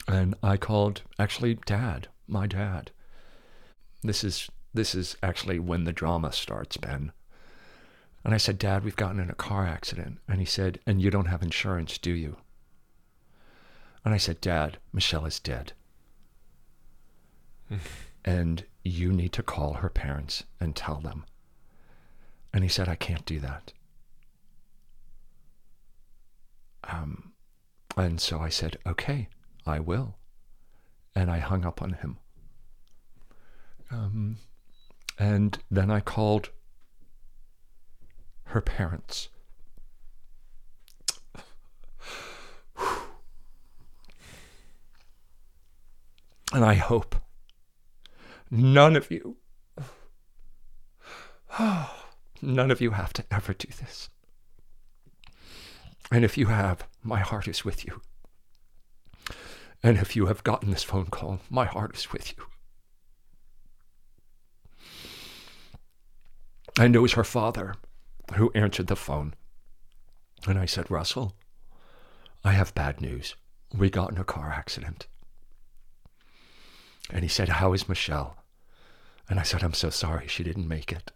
And 0.10 0.34
I 0.42 0.58
called 0.58 1.04
actually 1.20 1.60
dad, 1.68 2.08
my 2.28 2.48
dad. 2.48 2.90
This 4.02 4.24
is 4.24 4.50
this 4.74 4.96
is 4.96 5.16
actually 5.22 5.60
when 5.60 5.84
the 5.84 5.94
drama 5.94 6.32
starts, 6.32 6.78
Ben. 6.78 7.12
And 8.24 8.34
I 8.34 8.38
said, 8.38 8.58
Dad, 8.58 8.84
we've 8.84 8.96
gotten 8.96 9.20
in 9.20 9.30
a 9.30 9.36
car 9.36 9.66
accident. 9.66 10.18
And 10.28 10.40
he 10.40 10.46
said, 10.46 10.80
And 10.86 11.02
you 11.02 11.10
don't 11.10 11.28
have 11.28 11.42
insurance, 11.44 11.98
do 11.98 12.12
you? 12.12 12.38
And 14.04 14.14
I 14.14 14.18
said, 14.18 14.42
Dad, 14.42 14.78
Michelle 14.92 15.26
is 15.26 15.40
dead. 15.40 15.74
and 18.26 18.64
you 18.84 19.12
need 19.12 19.32
to 19.34 19.44
call 19.44 19.76
her 19.76 19.90
parents 19.90 20.44
and 20.60 20.76
tell 20.76 21.00
them. 21.00 21.26
And 22.52 22.64
he 22.64 22.70
said, 22.70 22.90
I 22.90 22.96
can't 22.96 23.26
do 23.26 23.40
that. 23.40 23.74
Um, 26.84 27.34
and 27.96 28.20
so 28.20 28.40
I 28.40 28.50
said, 28.50 28.78
Okay, 28.88 29.30
I 29.70 29.80
will. 29.80 30.18
And 31.16 31.30
I 31.32 31.40
hung 31.40 31.66
up 31.66 31.82
on 31.82 31.94
him. 31.94 32.18
Um, 33.92 34.38
and 35.18 35.58
then 35.70 35.90
I 35.92 36.00
called 36.00 36.50
her 38.46 38.62
parents. 38.62 39.30
And 46.52 46.66
I 46.66 46.74
hope 46.74 47.16
none 48.50 48.96
of 48.96 49.12
you, 49.12 49.38
none 52.42 52.72
of 52.72 52.82
you 52.82 52.90
have 52.90 53.14
to 53.14 53.24
ever 53.30 53.54
do 53.54 53.68
this. 53.68 54.10
And 56.12 56.26
if 56.26 56.40
you 56.40 56.48
have, 56.48 56.88
my 57.04 57.20
heart 57.20 57.48
is 57.48 57.64
with 57.64 57.86
you. 57.86 58.02
And 59.82 59.98
if 59.98 60.16
you 60.16 60.26
have 60.26 60.44
gotten 60.44 60.72
this 60.72 60.84
phone 60.84 61.06
call, 61.06 61.40
my 61.50 61.66
heart 61.66 61.96
is 61.96 62.12
with 62.12 62.34
you. 62.38 62.46
And 66.78 66.96
it 66.96 67.00
was 67.00 67.14
her 67.14 67.24
father 67.24 67.76
who 68.36 68.52
answered 68.54 68.88
the 68.88 68.96
phone. 68.96 69.34
And 70.48 70.58
I 70.58 70.66
said, 70.66 70.90
Russell, 70.92 71.36
I 72.44 72.54
have 72.54 72.76
bad 72.76 73.02
news. 73.02 73.36
We 73.76 73.90
got 73.90 74.12
in 74.12 74.18
a 74.18 74.24
car 74.24 74.52
accident. 74.52 75.08
And 77.10 77.24
he 77.24 77.30
said, 77.30 77.50
How 77.50 77.74
is 77.74 77.90
Michelle? 77.90 78.38
And 79.30 79.40
I 79.40 79.44
said, 79.44 79.64
I'm 79.64 79.74
so 79.74 79.90
sorry 79.90 80.28
she 80.28 80.44
didn't 80.44 80.68
make 80.68 80.92
it. 80.92 81.12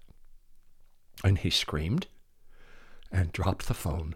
And 1.23 1.37
he 1.37 1.49
screamed 1.49 2.07
and 3.11 3.31
dropped 3.31 3.67
the 3.67 3.73
phone 3.73 4.15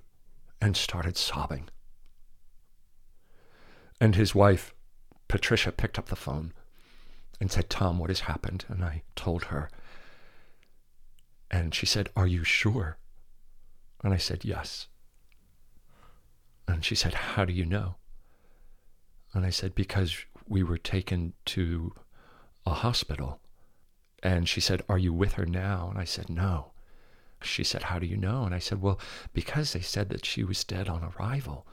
and 0.60 0.75
started 0.75 1.17
sobbing. 1.17 1.69
And 3.99 4.15
his 4.15 4.36
wife, 4.36 4.73
Patricia, 5.27 5.71
picked 5.71 5.97
up 5.97 6.07
the 6.07 6.15
phone 6.15 6.53
and 7.39 7.51
said, 7.51 7.69
Tom, 7.69 7.99
what 7.99 8.10
has 8.10 8.21
happened? 8.21 8.65
And 8.67 8.83
I 8.83 9.03
told 9.15 9.45
her. 9.45 9.69
And 11.49 11.73
she 11.73 11.86
said, 11.86 12.10
Are 12.15 12.27
you 12.27 12.43
sure? 12.43 12.97
And 14.03 14.13
I 14.13 14.17
said, 14.17 14.43
Yes. 14.43 14.88
And 16.67 16.83
she 16.83 16.95
said, 16.95 17.13
How 17.13 17.45
do 17.45 17.53
you 17.53 17.65
know? 17.65 17.95
And 19.33 19.45
I 19.45 19.49
said, 19.49 19.75
Because 19.75 20.17
we 20.47 20.63
were 20.63 20.77
taken 20.77 21.33
to 21.45 21.93
a 22.65 22.71
hospital. 22.71 23.39
And 24.23 24.47
she 24.49 24.62
said, 24.62 24.81
Are 24.89 24.97
you 24.97 25.13
with 25.13 25.33
her 25.33 25.45
now? 25.45 25.88
And 25.89 25.99
I 25.99 26.03
said, 26.03 26.29
No. 26.29 26.71
She 27.41 27.63
said, 27.63 27.83
How 27.83 27.99
do 27.99 28.05
you 28.05 28.17
know? 28.17 28.43
And 28.43 28.53
I 28.53 28.60
said, 28.60 28.81
Well, 28.81 28.99
because 29.33 29.73
they 29.73 29.81
said 29.81 30.10
that 30.10 30.25
she 30.25 30.43
was 30.43 30.63
dead 30.63 30.89
on 30.89 31.13
arrival. 31.17 31.65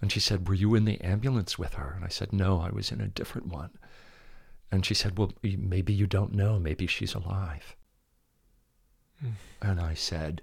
And 0.00 0.10
she 0.10 0.20
said, 0.20 0.48
Were 0.48 0.54
you 0.54 0.74
in 0.74 0.84
the 0.84 1.00
ambulance 1.00 1.58
with 1.58 1.74
her? 1.74 1.92
And 1.94 2.04
I 2.04 2.08
said, 2.08 2.32
No, 2.32 2.60
I 2.60 2.70
was 2.70 2.90
in 2.90 3.00
a 3.00 3.08
different 3.08 3.48
one. 3.48 3.70
And 4.72 4.86
she 4.86 4.94
said, 4.94 5.18
Well, 5.18 5.32
maybe 5.42 5.92
you 5.92 6.06
don't 6.06 6.34
know. 6.34 6.58
Maybe 6.58 6.86
she's 6.86 7.14
alive. 7.14 7.76
Mm. 9.24 9.32
And 9.60 9.80
I 9.80 9.94
said, 9.94 10.42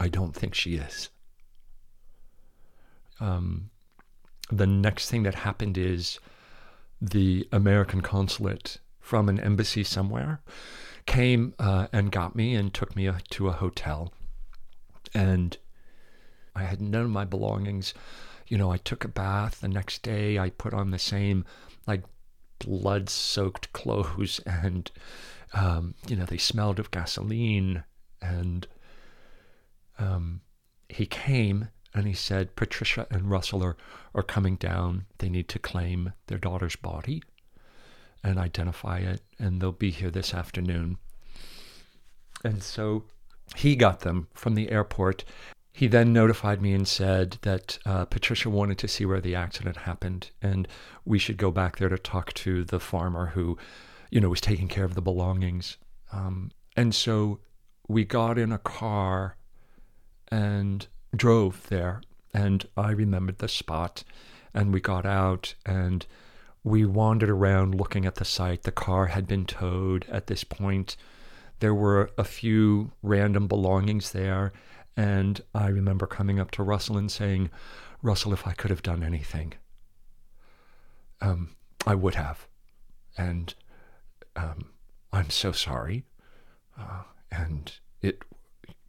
I 0.00 0.08
don't 0.08 0.34
think 0.34 0.54
she 0.54 0.76
is. 0.76 1.10
Um, 3.20 3.70
the 4.50 4.66
next 4.66 5.10
thing 5.10 5.24
that 5.24 5.34
happened 5.34 5.76
is 5.76 6.18
the 7.00 7.46
American 7.52 8.00
consulate 8.00 8.78
from 9.00 9.28
an 9.28 9.38
embassy 9.40 9.84
somewhere 9.84 10.40
came 11.06 11.54
uh, 11.58 11.86
and 11.92 12.12
got 12.12 12.36
me 12.36 12.54
and 12.54 12.72
took 12.74 12.94
me 12.94 13.08
uh, 13.08 13.14
to 13.30 13.48
a 13.48 13.52
hotel. 13.52 14.12
And 15.14 15.56
I 16.58 16.64
had 16.64 16.80
none 16.80 17.02
of 17.02 17.10
my 17.10 17.24
belongings. 17.24 17.94
You 18.48 18.58
know, 18.58 18.70
I 18.70 18.78
took 18.78 19.04
a 19.04 19.08
bath 19.08 19.60
the 19.60 19.68
next 19.68 20.02
day. 20.02 20.38
I 20.38 20.50
put 20.50 20.74
on 20.74 20.90
the 20.90 20.98
same, 20.98 21.44
like, 21.86 22.02
blood 22.58 23.08
soaked 23.08 23.72
clothes. 23.72 24.40
And, 24.46 24.90
um, 25.54 25.94
you 26.06 26.16
know, 26.16 26.24
they 26.24 26.38
smelled 26.38 26.78
of 26.78 26.90
gasoline. 26.90 27.84
And 28.20 28.66
um, 29.98 30.40
he 30.88 31.06
came 31.06 31.68
and 31.94 32.06
he 32.06 32.14
said, 32.14 32.56
Patricia 32.56 33.06
and 33.10 33.30
Russell 33.30 33.62
are, 33.62 33.76
are 34.14 34.22
coming 34.22 34.56
down. 34.56 35.06
They 35.18 35.28
need 35.28 35.48
to 35.48 35.58
claim 35.58 36.12
their 36.26 36.38
daughter's 36.38 36.76
body 36.76 37.22
and 38.22 38.38
identify 38.38 38.98
it, 38.98 39.22
and 39.38 39.60
they'll 39.60 39.72
be 39.72 39.90
here 39.90 40.10
this 40.10 40.34
afternoon. 40.34 40.98
And 42.44 42.62
so 42.62 43.04
he 43.56 43.76
got 43.76 44.00
them 44.00 44.28
from 44.34 44.54
the 44.54 44.70
airport. 44.70 45.24
He 45.78 45.86
then 45.86 46.12
notified 46.12 46.60
me 46.60 46.72
and 46.72 46.88
said 46.88 47.38
that 47.42 47.78
uh, 47.86 48.04
Patricia 48.06 48.50
wanted 48.50 48.78
to 48.78 48.88
see 48.88 49.04
where 49.04 49.20
the 49.20 49.36
accident 49.36 49.76
happened, 49.76 50.32
and 50.42 50.66
we 51.04 51.20
should 51.20 51.36
go 51.36 51.52
back 51.52 51.76
there 51.76 51.88
to 51.88 51.96
talk 51.96 52.32
to 52.32 52.64
the 52.64 52.80
farmer 52.80 53.26
who, 53.26 53.56
you 54.10 54.20
know, 54.20 54.28
was 54.28 54.40
taking 54.40 54.66
care 54.66 54.82
of 54.82 54.96
the 54.96 55.00
belongings. 55.00 55.76
Um, 56.10 56.50
and 56.76 56.92
so 56.92 57.38
we 57.86 58.04
got 58.04 58.38
in 58.38 58.50
a 58.50 58.58
car 58.58 59.36
and 60.32 60.84
drove 61.14 61.68
there. 61.68 62.02
And 62.34 62.66
I 62.76 62.90
remembered 62.90 63.38
the 63.38 63.46
spot, 63.46 64.02
and 64.52 64.74
we 64.74 64.80
got 64.80 65.06
out 65.06 65.54
and 65.64 66.04
we 66.64 66.86
wandered 66.86 67.30
around 67.30 67.76
looking 67.76 68.04
at 68.04 68.16
the 68.16 68.24
site. 68.24 68.64
The 68.64 68.72
car 68.72 69.06
had 69.06 69.28
been 69.28 69.46
towed 69.46 70.06
at 70.10 70.26
this 70.26 70.42
point. 70.42 70.96
There 71.60 71.72
were 71.72 72.10
a 72.18 72.24
few 72.24 72.90
random 73.00 73.46
belongings 73.46 74.10
there. 74.10 74.52
And 74.98 75.40
I 75.54 75.68
remember 75.68 76.08
coming 76.08 76.40
up 76.40 76.50
to 76.50 76.64
Russell 76.64 76.98
and 76.98 77.08
saying, 77.08 77.50
Russell, 78.02 78.32
if 78.32 78.48
I 78.48 78.52
could 78.52 78.70
have 78.70 78.82
done 78.82 79.04
anything, 79.04 79.54
um, 81.20 81.54
I 81.86 81.94
would 81.94 82.16
have. 82.16 82.48
And 83.16 83.54
um, 84.34 84.70
I'm 85.12 85.30
so 85.30 85.52
sorry. 85.52 86.04
Uh, 86.76 87.04
and 87.30 87.72
it, 88.02 88.24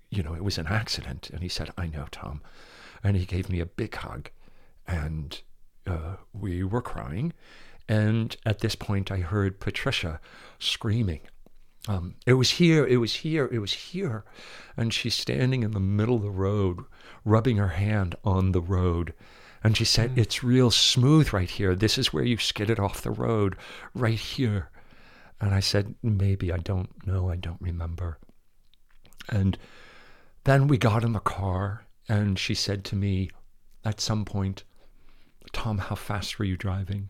you 0.10 0.24
know, 0.24 0.34
it 0.34 0.44
was 0.44 0.58
an 0.58 0.66
accident. 0.66 1.30
And 1.30 1.44
he 1.44 1.48
said, 1.48 1.70
I 1.78 1.86
know, 1.86 2.08
Tom. 2.10 2.42
And 3.04 3.16
he 3.16 3.28
gave 3.28 3.48
me 3.48 3.60
a 3.60 3.68
big 3.68 3.94
hug. 3.94 4.32
And 4.88 5.40
uh, 5.86 6.16
we 6.34 6.64
were 6.64 6.82
crying. 6.82 7.34
And 7.88 8.36
at 8.48 8.62
this 8.62 8.74
point, 8.74 9.12
I 9.12 9.18
heard 9.18 9.60
Patricia 9.60 10.20
screaming. 10.58 11.22
Um, 11.90 12.14
it 12.28 12.34
was 12.34 12.52
here, 12.52 12.86
it 12.86 12.98
was 12.98 13.16
here, 13.16 13.50
it 13.52 13.58
was 13.58 13.74
here. 13.74 14.24
And 14.78 14.94
she's 14.94 15.16
standing 15.16 15.64
in 15.64 15.72
the 15.72 15.80
middle 15.80 16.18
of 16.18 16.22
the 16.22 16.30
road, 16.30 16.86
rubbing 17.26 17.58
her 17.58 17.70
hand 17.70 18.14
on 18.24 18.52
the 18.52 18.62
road. 18.62 19.16
And 19.64 19.76
she 19.76 19.86
said, 19.86 20.12
mm. 20.12 20.20
It's 20.20 20.44
real 20.44 20.70
smooth 20.70 21.34
right 21.34 21.50
here. 21.50 21.74
This 21.74 21.98
is 21.98 22.14
where 22.14 22.24
you 22.24 22.38
skidded 22.38 22.80
off 22.80 23.02
the 23.02 23.10
road, 23.10 23.56
right 23.96 24.20
here. 24.20 24.70
And 25.42 25.52
I 25.52 25.62
said, 25.62 25.96
Maybe, 26.04 26.54
I 26.54 26.58
don't 26.58 26.92
know, 27.08 27.32
I 27.32 27.38
don't 27.38 27.60
remember. 27.60 28.20
And 29.28 29.58
then 30.44 30.68
we 30.68 30.78
got 30.78 31.04
in 31.04 31.14
the 31.14 31.20
car, 31.20 31.88
and 32.08 32.38
she 32.38 32.54
said 32.54 32.84
to 32.86 32.96
me 32.96 33.32
at 33.84 34.00
some 34.00 34.26
point, 34.26 34.64
Tom, 35.54 35.80
how 35.80 35.96
fast 35.96 36.38
were 36.38 36.46
you 36.46 36.56
driving? 36.56 37.10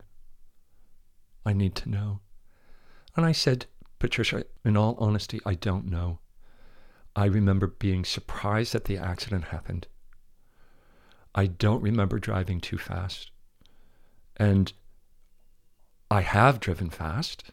I 1.44 1.52
need 1.52 1.74
to 1.76 1.90
know. 1.90 2.20
And 3.14 3.26
I 3.26 3.32
said, 3.32 3.66
Patricia, 4.00 4.44
in 4.64 4.76
all 4.76 4.96
honesty, 4.98 5.40
I 5.46 5.54
don't 5.54 5.88
know. 5.88 6.18
I 7.14 7.26
remember 7.26 7.68
being 7.68 8.04
surprised 8.04 8.72
that 8.72 8.86
the 8.86 8.98
accident 8.98 9.44
happened. 9.44 9.86
I 11.34 11.46
don't 11.46 11.82
remember 11.82 12.18
driving 12.18 12.60
too 12.60 12.78
fast. 12.78 13.30
And 14.36 14.72
I 16.10 16.22
have 16.22 16.60
driven 16.60 16.90
fast. 16.90 17.52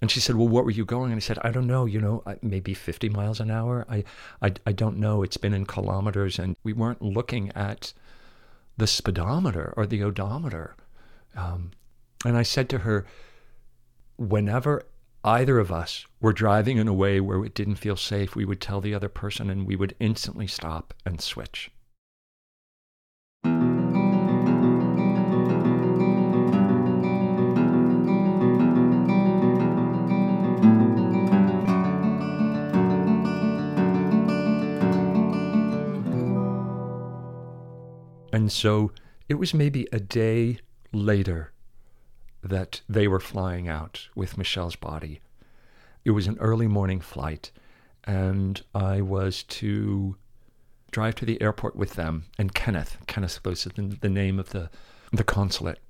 And 0.00 0.10
she 0.10 0.20
said, 0.20 0.36
Well, 0.36 0.48
what 0.48 0.64
were 0.64 0.70
you 0.70 0.84
going? 0.84 1.12
And 1.12 1.18
I 1.18 1.20
said, 1.20 1.38
I 1.42 1.50
don't 1.50 1.66
know, 1.66 1.84
you 1.84 2.00
know, 2.00 2.22
maybe 2.42 2.74
50 2.74 3.10
miles 3.10 3.38
an 3.38 3.50
hour. 3.50 3.86
I, 3.88 4.04
I, 4.42 4.54
I 4.66 4.72
don't 4.72 4.98
know. 4.98 5.22
It's 5.22 5.36
been 5.36 5.54
in 5.54 5.66
kilometers. 5.66 6.38
And 6.38 6.56
we 6.64 6.72
weren't 6.72 7.02
looking 7.02 7.52
at 7.52 7.92
the 8.76 8.86
speedometer 8.86 9.72
or 9.76 9.86
the 9.86 10.02
odometer. 10.02 10.76
Um, 11.36 11.72
and 12.24 12.36
I 12.36 12.42
said 12.42 12.68
to 12.70 12.78
her, 12.78 13.06
whenever 14.16 14.84
either 15.24 15.58
of 15.58 15.72
us 15.72 16.04
were 16.20 16.34
driving 16.34 16.76
in 16.76 16.86
a 16.86 16.92
way 16.92 17.18
where 17.18 17.42
it 17.44 17.54
didn't 17.54 17.76
feel 17.76 17.96
safe, 17.96 18.36
we 18.36 18.44
would 18.44 18.60
tell 18.60 18.82
the 18.82 18.94
other 18.94 19.08
person 19.08 19.48
and 19.48 19.66
we 19.66 19.74
would 19.74 19.96
instantly 19.98 20.46
stop 20.46 20.92
and 21.06 21.20
switch. 21.20 21.70
And 38.32 38.52
so 38.52 38.92
it 39.28 39.34
was 39.34 39.54
maybe 39.54 39.86
a 39.90 40.00
day 40.00 40.58
later 40.92 41.53
that 42.44 42.80
they 42.88 43.08
were 43.08 43.20
flying 43.20 43.68
out 43.68 44.08
with 44.14 44.38
Michelle's 44.38 44.76
body. 44.76 45.20
It 46.04 46.10
was 46.10 46.26
an 46.26 46.38
early 46.38 46.66
morning 46.66 47.00
flight, 47.00 47.50
and 48.04 48.62
I 48.74 49.00
was 49.00 49.42
to 49.44 50.16
drive 50.90 51.14
to 51.16 51.24
the 51.24 51.40
airport 51.42 51.74
with 51.74 51.94
them 51.94 52.24
and 52.38 52.54
Kenneth. 52.54 52.98
Kenneth 53.06 53.42
was 53.44 53.64
the, 53.64 53.96
the 54.00 54.08
name 54.08 54.38
of 54.38 54.50
the 54.50 54.70
the 55.12 55.24
consulate, 55.24 55.80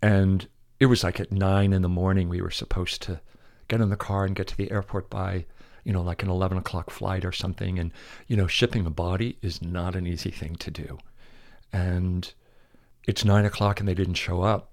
and 0.00 0.46
it 0.80 0.86
was 0.86 1.04
like 1.04 1.20
at 1.20 1.32
nine 1.32 1.72
in 1.72 1.82
the 1.82 1.88
morning. 1.88 2.28
We 2.28 2.40
were 2.40 2.50
supposed 2.50 3.02
to 3.02 3.20
get 3.68 3.80
in 3.80 3.90
the 3.90 3.96
car 3.96 4.24
and 4.24 4.36
get 4.36 4.46
to 4.48 4.56
the 4.56 4.70
airport 4.70 5.10
by 5.10 5.44
you 5.84 5.92
know 5.92 6.02
like 6.02 6.22
an 6.22 6.30
eleven 6.30 6.58
o'clock 6.58 6.90
flight 6.90 7.24
or 7.24 7.32
something. 7.32 7.78
And 7.78 7.92
you 8.26 8.36
know, 8.36 8.46
shipping 8.46 8.86
a 8.86 8.90
body 8.90 9.38
is 9.42 9.60
not 9.60 9.94
an 9.94 10.06
easy 10.06 10.30
thing 10.30 10.56
to 10.56 10.70
do 10.70 10.98
and 11.72 12.32
it's 13.06 13.24
nine 13.24 13.44
o'clock 13.44 13.80
and 13.80 13.88
they 13.88 13.94
didn't 13.94 14.14
show 14.14 14.42
up 14.42 14.70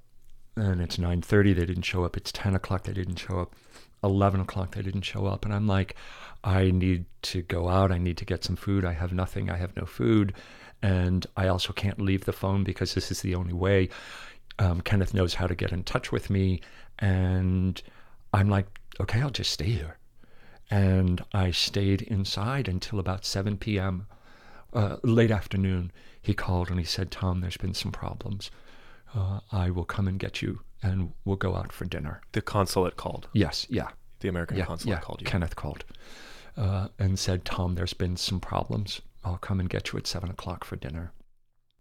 and 0.56 0.82
it's 0.82 0.98
9.30 0.98 1.56
they 1.56 1.66
didn't 1.66 1.84
show 1.84 2.04
up. 2.04 2.18
It's 2.18 2.32
10 2.32 2.56
o'clock 2.56 2.84
they 2.84 2.94
didn't 2.94 3.18
show 3.18 3.40
up. 3.40 3.56
11 4.04 4.42
o'clock 4.42 4.76
they 4.76 4.82
didn't 4.82 5.02
show 5.02 5.26
up. 5.26 5.46
And 5.46 5.54
i'm 5.54 5.68
like 5.68 5.96
i 6.44 6.72
need 6.72 7.06
to 7.24 7.42
go 7.42 7.70
out. 7.70 7.92
I 7.92 7.98
need 7.98 8.18
to 8.18 8.26
get 8.26 8.44
some 8.44 8.56
food. 8.56 8.86
I 8.86 8.94
have 8.94 9.14
nothing. 9.14 9.50
I 9.50 9.58
have 9.58 9.76
no 9.76 9.86
food. 9.86 10.34
And 10.82 11.26
i 11.38 11.48
also 11.48 11.74
can't 11.74 12.02
leave 12.02 12.26
the 12.26 12.34
phone 12.34 12.64
because 12.64 12.94
this 12.94 13.12
is 13.12 13.22
the 13.22 13.36
only 13.36 13.54
way 13.54 13.90
um, 14.60 14.82
kenneth 14.82 15.14
knows 15.14 15.34
how 15.36 15.48
to 15.48 15.56
get 15.56 15.72
in 15.72 15.84
touch 15.84 16.12
with 16.12 16.30
me. 16.30 16.62
And 17.00 17.82
i'm 18.34 18.50
like 18.50 18.68
okay 19.00 19.22
i'll 19.22 19.30
just 19.30 19.52
stay 19.52 19.66
here. 19.66 19.98
And 20.70 21.24
i 21.34 21.52
stayed 21.52 22.02
inside 22.04 22.68
until 22.68 23.00
about 23.00 23.26
7 23.26 23.58
p.m 23.58 24.08
uh, 24.74 24.98
late 25.04 25.32
afternoon. 25.32 25.92
He 26.22 26.34
called 26.34 26.70
and 26.70 26.80
he 26.80 26.86
said, 26.86 27.12
Tom, 27.12 27.42
there's 27.42 27.58
been 27.58 27.74
some 27.74 27.92
problems. 27.92 28.50
Uh, 29.16 29.40
I 29.52 29.70
will 29.70 29.86
come 29.86 30.08
and 30.08 30.20
get 30.20 30.42
you 30.42 30.62
and 30.82 31.14
we'll 31.24 31.38
go 31.38 31.56
out 31.56 31.72
for 31.72 31.86
dinner. 31.86 32.22
The 32.34 32.42
consulate 32.42 32.98
called. 32.98 33.28
Yes, 33.34 33.66
yeah. 33.70 33.90
The 34.20 34.28
American 34.28 34.58
yeah, 34.58 34.66
consulate 34.66 34.98
yeah. 34.98 35.02
called 35.02 35.22
you. 35.22 35.26
Kenneth 35.26 35.56
called 35.56 35.86
uh, 36.58 36.90
and 37.00 37.18
said, 37.18 37.46
Tom, 37.46 37.76
there's 37.76 37.94
been 37.94 38.18
some 38.18 38.40
problems. 38.40 39.02
I'll 39.24 39.38
come 39.38 39.60
and 39.60 39.70
get 39.70 39.92
you 39.92 40.00
at 40.00 40.08
seven 40.08 40.30
o'clock 40.30 40.64
for 40.64 40.76
dinner. 40.76 41.14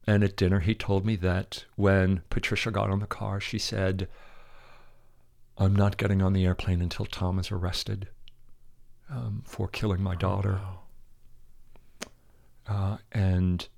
And 0.07 0.25
at 0.25 0.37
dinner, 0.37 0.61
he 0.61 0.75
told 0.75 1.05
me 1.05 1.17
that 1.17 1.65
when 1.77 2.23
Patricia 2.31 2.71
got 2.71 2.91
on 2.91 3.01
the 3.01 3.07
car, 3.07 3.41
she 3.41 3.59
said, 3.59 4.09
I'm 5.59 5.77
not 5.77 5.97
getting 5.97 6.23
on 6.23 6.33
the 6.33 6.45
airplane 6.45 6.81
until 6.81 7.07
Tom 7.07 7.39
is 7.39 7.51
arrested 7.51 8.09
um, 9.11 9.43
for 9.47 9.69
killing 9.69 10.03
my 10.03 10.17
daughter. 10.17 10.61
Oh, 10.61 10.79
wow. 12.69 12.93
Uh, 12.93 12.97
and 13.11 13.69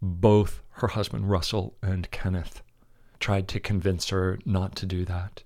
both 0.00 0.62
her 0.72 0.88
husband 0.88 1.30
Russell 1.30 1.74
and 1.82 2.10
Kenneth 2.10 2.62
tried 3.22 3.46
to 3.48 3.60
convince 3.60 4.10
her 4.10 4.38
not 4.44 4.74
to 4.76 4.84
do 4.84 5.04
that. 5.06 5.42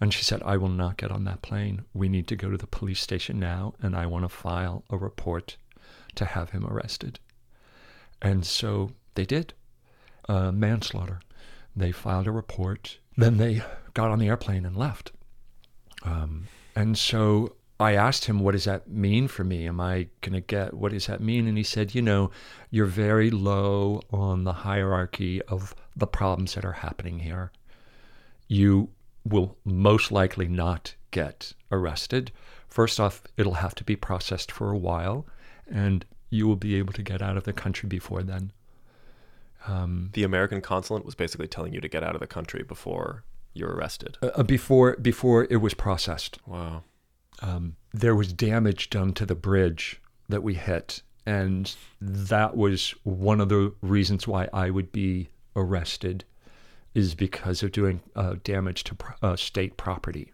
And 0.00 0.12
she 0.12 0.22
said, 0.22 0.42
I 0.44 0.58
will 0.58 0.68
not 0.68 0.98
get 0.98 1.10
on 1.10 1.24
that 1.24 1.42
plane. 1.42 1.84
We 1.94 2.08
need 2.08 2.28
to 2.28 2.36
go 2.36 2.50
to 2.50 2.58
the 2.58 2.66
police 2.66 3.00
station 3.00 3.40
now, 3.40 3.74
and 3.80 3.96
I 3.96 4.06
want 4.06 4.24
to 4.24 4.28
file 4.28 4.84
a 4.90 4.96
report 4.98 5.56
to 6.16 6.26
have 6.26 6.50
him 6.50 6.66
arrested. 6.66 7.18
And 8.20 8.44
so 8.44 8.90
they 9.14 9.24
did. 9.24 9.54
Uh, 10.28 10.52
manslaughter. 10.52 11.20
They 11.74 11.92
filed 11.92 12.26
a 12.26 12.32
report. 12.32 12.98
Then 13.16 13.38
they 13.38 13.62
got 13.94 14.10
on 14.10 14.18
the 14.18 14.28
airplane 14.28 14.66
and 14.66 14.76
left. 14.76 15.12
Um, 16.02 16.48
and 16.76 16.98
so 16.98 17.56
I 17.80 17.94
asked 17.94 18.26
him, 18.26 18.38
what 18.38 18.52
does 18.52 18.64
that 18.64 18.88
mean 18.88 19.26
for 19.26 19.42
me? 19.42 19.66
Am 19.66 19.80
I 19.80 20.06
going 20.20 20.34
to 20.34 20.40
get, 20.40 20.74
what 20.74 20.92
does 20.92 21.06
that 21.06 21.20
mean? 21.20 21.48
And 21.48 21.58
he 21.58 21.64
said, 21.64 21.94
you 21.94 22.02
know, 22.02 22.30
you're 22.70 22.86
very 22.86 23.30
low 23.30 24.00
on 24.10 24.44
the 24.44 24.52
hierarchy 24.52 25.42
of 25.42 25.74
the 25.96 26.06
problems 26.06 26.54
that 26.54 26.64
are 26.64 26.72
happening 26.72 27.18
here. 27.20 27.50
You 28.46 28.90
will 29.24 29.56
most 29.64 30.12
likely 30.12 30.46
not 30.46 30.94
get 31.10 31.52
arrested. 31.72 32.30
First 32.68 33.00
off, 33.00 33.22
it'll 33.36 33.54
have 33.54 33.74
to 33.76 33.84
be 33.84 33.96
processed 33.96 34.52
for 34.52 34.70
a 34.70 34.78
while, 34.78 35.26
and 35.68 36.04
you 36.30 36.46
will 36.46 36.56
be 36.56 36.76
able 36.76 36.92
to 36.92 37.02
get 37.02 37.22
out 37.22 37.36
of 37.36 37.44
the 37.44 37.52
country 37.52 37.88
before 37.88 38.22
then. 38.22 38.52
Um, 39.66 40.10
The 40.12 40.24
American 40.24 40.60
consulate 40.60 41.04
was 41.04 41.14
basically 41.14 41.48
telling 41.48 41.72
you 41.72 41.80
to 41.80 41.88
get 41.88 42.02
out 42.04 42.14
of 42.14 42.20
the 42.20 42.26
country 42.26 42.62
before 42.62 43.24
you're 43.52 43.70
arrested. 43.70 44.18
uh, 44.22 44.42
before 44.42 44.96
before 44.96 45.46
it 45.48 45.56
was 45.56 45.74
processed. 45.74 46.38
Wow. 46.46 46.82
Um, 47.42 47.76
there 47.92 48.14
was 48.14 48.32
damage 48.32 48.90
done 48.90 49.12
to 49.14 49.26
the 49.26 49.34
bridge 49.34 50.00
that 50.28 50.42
we 50.42 50.54
hit. 50.54 51.02
And 51.26 51.74
that 52.00 52.56
was 52.56 52.94
one 53.02 53.40
of 53.40 53.48
the 53.48 53.72
reasons 53.80 54.28
why 54.28 54.48
I 54.52 54.68
would 54.70 54.92
be 54.92 55.30
arrested, 55.56 56.24
is 56.94 57.14
because 57.14 57.62
of 57.62 57.72
doing 57.72 58.00
uh, 58.14 58.34
damage 58.44 58.84
to 58.84 58.96
uh, 59.22 59.36
state 59.36 59.76
property. 59.76 60.32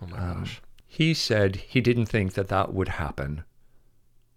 Oh 0.00 0.06
my 0.06 0.18
Um, 0.18 0.38
gosh. 0.40 0.62
He 0.86 1.12
said 1.12 1.56
he 1.56 1.80
didn't 1.80 2.06
think 2.06 2.34
that 2.34 2.48
that 2.48 2.72
would 2.72 2.88
happen. 2.88 3.44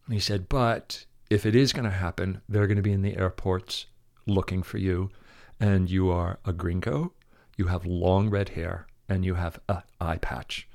And 0.05 0.13
he 0.15 0.19
said, 0.19 0.49
but 0.49 1.05
if 1.29 1.45
it 1.45 1.55
is 1.55 1.71
going 1.71 1.85
to 1.85 1.91
happen, 1.91 2.41
they're 2.49 2.67
going 2.67 2.77
to 2.77 2.81
be 2.81 2.91
in 2.91 3.03
the 3.03 3.15
airports 3.15 3.85
looking 4.25 4.63
for 4.63 4.79
you. 4.79 5.11
And 5.59 5.89
you 5.89 6.09
are 6.09 6.39
a 6.45 6.53
gringo, 6.53 7.13
you 7.57 7.65
have 7.65 7.85
long 7.85 8.29
red 8.29 8.49
hair, 8.49 8.87
and 9.07 9.23
you 9.23 9.35
have 9.35 9.59
an 9.69 9.83
eye 10.01 10.17
patch. 10.17 10.67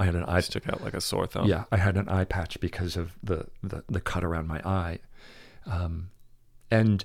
I 0.00 0.06
had 0.06 0.14
an 0.14 0.24
eye 0.24 0.40
Stick 0.40 0.66
out 0.68 0.82
like 0.82 0.94
a 0.94 1.00
sore 1.00 1.26
thumb. 1.26 1.46
yeah, 1.46 1.64
I 1.70 1.76
had 1.76 1.98
an 1.98 2.08
eye 2.08 2.24
patch 2.24 2.58
because 2.58 2.96
of 2.96 3.12
the, 3.22 3.46
the, 3.62 3.84
the 3.86 4.00
cut 4.00 4.24
around 4.24 4.48
my 4.48 4.60
eye. 4.64 4.98
Um, 5.66 6.10
and 6.70 7.04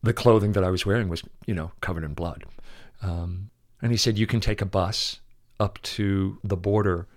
the 0.00 0.12
clothing 0.12 0.52
that 0.52 0.62
I 0.62 0.70
was 0.70 0.86
wearing 0.86 1.08
was, 1.08 1.24
you 1.46 1.54
know, 1.54 1.72
covered 1.80 2.04
in 2.04 2.14
blood. 2.14 2.44
Um, 3.02 3.50
and 3.82 3.90
he 3.90 3.98
said, 3.98 4.16
You 4.16 4.28
can 4.28 4.38
take 4.40 4.62
a 4.62 4.66
bus 4.66 5.20
up 5.58 5.82
to 5.82 6.38
the 6.44 6.56
border. 6.56 7.08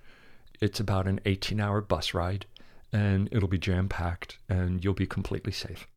It's 0.60 0.80
about 0.80 1.08
an 1.08 1.20
18 1.26 1.60
hour 1.60 1.80
bus 1.80 2.14
ride, 2.16 2.48
and 2.92 3.30
it'll 3.32 3.48
be 3.48 3.60
jam 3.60 3.88
packed, 3.88 4.40
and 4.50 4.84
you'll 4.84 4.94
be 4.96 5.06
completely 5.08 5.52
safe. 5.52 5.88